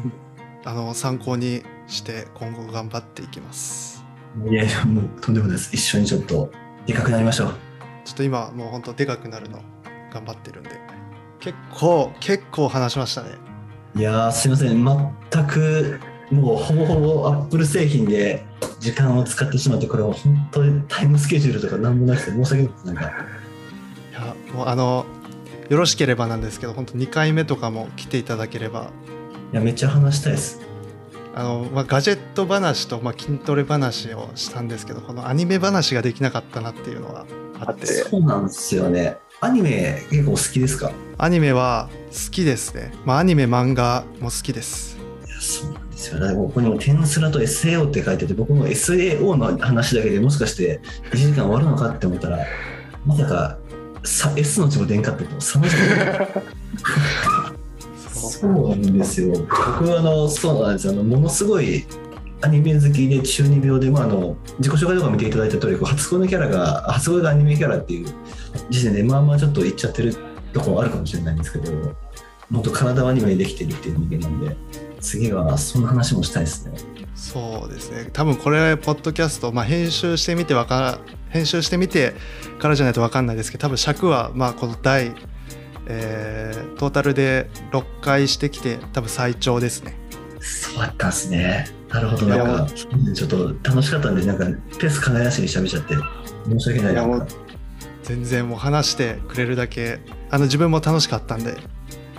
[0.66, 4.04] あの参考にして今後頑張っていきます。
[4.50, 5.74] いやいや、もうとんでもないです。
[5.74, 6.52] 一緒にちょっと
[6.86, 7.54] でかくなりましょう。
[8.04, 9.60] ちょっと今もう本当でかくなるの
[10.12, 10.72] 頑張ってるんで
[11.40, 13.30] 結構結構話しましたね。
[13.96, 14.86] いやー、すいません。
[15.32, 16.00] 全く、
[16.32, 18.46] もうほぼほぼアップル製品で
[18.80, 22.86] 時間を使ってしまって、これは本当にタイムスケジュールとかなんもなくて申し訳ないです。
[22.86, 23.06] なんか、い
[24.14, 25.06] やもうあの
[25.72, 28.92] よろしければなんですけど本当2回目とかも来ていただければ
[29.54, 30.60] いや、めっちゃ話したいです。
[31.34, 37.26] あの、まあ、ガジェット話と、まあ、筋トレ話をしたんですけどこのアニメ話ができなかったなっていうのが
[37.62, 39.16] あってそうなんですよね。
[39.40, 40.92] アニメ結構好きですか？
[41.18, 46.20] アニメは好きですね、まあ、アニメ漫画も好きですいや、そうなんですよ。
[46.20, 50.82] だからここにもテンスラと SAO って書いてて、僕も SAO の話だけでもしかして
[51.12, 52.40] 1時間終わるのかって思ったら、
[53.06, 53.58] まさか
[54.04, 56.42] さ S の字も出んかったと、3の字も出んかった。
[58.20, 59.34] そうなんですよ。
[59.40, 61.86] 僕はあのそうなんですよあのものすごい
[62.42, 68.08] アニメ好きで中二病で、まあ、あの自己紹介とか見ていただいた通りこう初恋のキャラが初恋がアニメキャラっていう
[68.70, 70.16] 時点でまあまあちょっと言っちゃってる
[70.54, 71.72] ところあるかもしれないんですけど
[72.50, 74.58] もっと体はアニメにできてるっていう人間なんで
[75.00, 76.78] 次はそんな話もしたいですね。
[77.16, 81.00] そうですね多分これポッドキャスト、まあ、編集してみてわから
[81.32, 82.14] 編集してみて
[82.60, 85.14] からじゃないと分かんないですけど多分尺はまあこの第、
[85.88, 89.96] えートータルで6回してきて多分最長ですね
[90.40, 91.68] そうだったんですね。
[91.90, 92.26] なるほど。
[92.26, 94.46] なんか、ちょっと楽しかったんで、なんか、
[94.80, 95.96] ペース考えなしに喋っちゃって、
[96.50, 97.28] 申し訳ないな
[98.04, 100.00] 全然もう話してくれるだけ
[100.32, 101.56] あの自分も楽しかったんで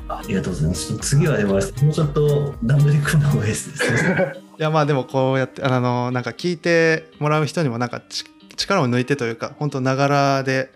[0.08, 0.96] ありがとうございます。
[0.98, 4.32] 次はでも、もうちょっと段取り組んだ方がいいですね。
[4.58, 8.24] いやまあでもこうやってあのなんか聞いてもらう人にもなんかち
[8.56, 10.70] 力を抜いてというか本当ながらで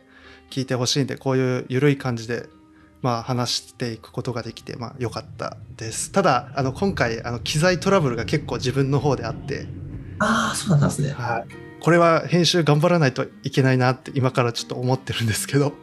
[0.51, 2.49] 聞いてほしいんでこういう緩い感じで
[3.03, 9.67] まあ話していくことができてまあ良かったですただあの今回あの機材トラブルが結構自分の方であって、
[10.19, 11.11] ああ、そうだったんですね。
[11.11, 15.75] はいこれは編集頑張らないといけないなって今からちょっと思ってるんですけど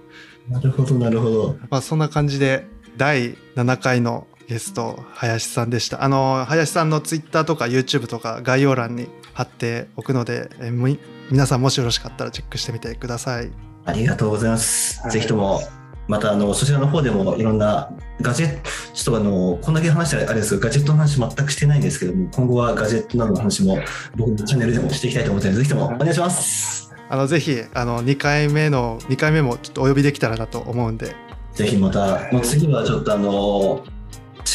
[0.50, 1.56] なるほど、なるほど。
[1.70, 2.66] まあそんな感じで
[2.98, 11.00] 第7回のゲスト林さんでしたあの林さんのツイッターとか YouTube とか概要欄に貼っておくのでえみ
[11.32, 13.52] 皆さんもしよろしかったらチェックしてみてください
[13.86, 15.02] ありがとうございます。
[15.02, 15.60] はいぜひとも、
[16.08, 17.92] また、あの、そちらの方でも、いろんな
[18.22, 23.78] ガジェット、ちょっとあの、こんだけ話したらあれですけど、ガジェットの話全くしてないんですけども、今後はガジェットなどの話も、
[24.16, 26.94] 僕のチャンネルでもしていきたいと思ってるので、ぜひともお願いします。
[27.10, 31.16] あのぜひあの2回目の2回目もちょっとお呼びできたらなと思うんで
[31.54, 33.84] ぜひまた、もう次はちょっとあの、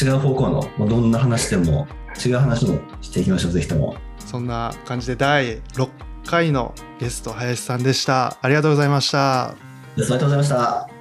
[0.01, 1.87] 違う方向の、もうどんな話でも、
[2.25, 3.95] 違う話もしていきましょう、ぜひとも。
[4.25, 5.89] そんな感じで第6
[6.25, 9.55] 回のゲスト林さんでしたありがとうございましたあ
[9.97, 10.98] りがとうございました。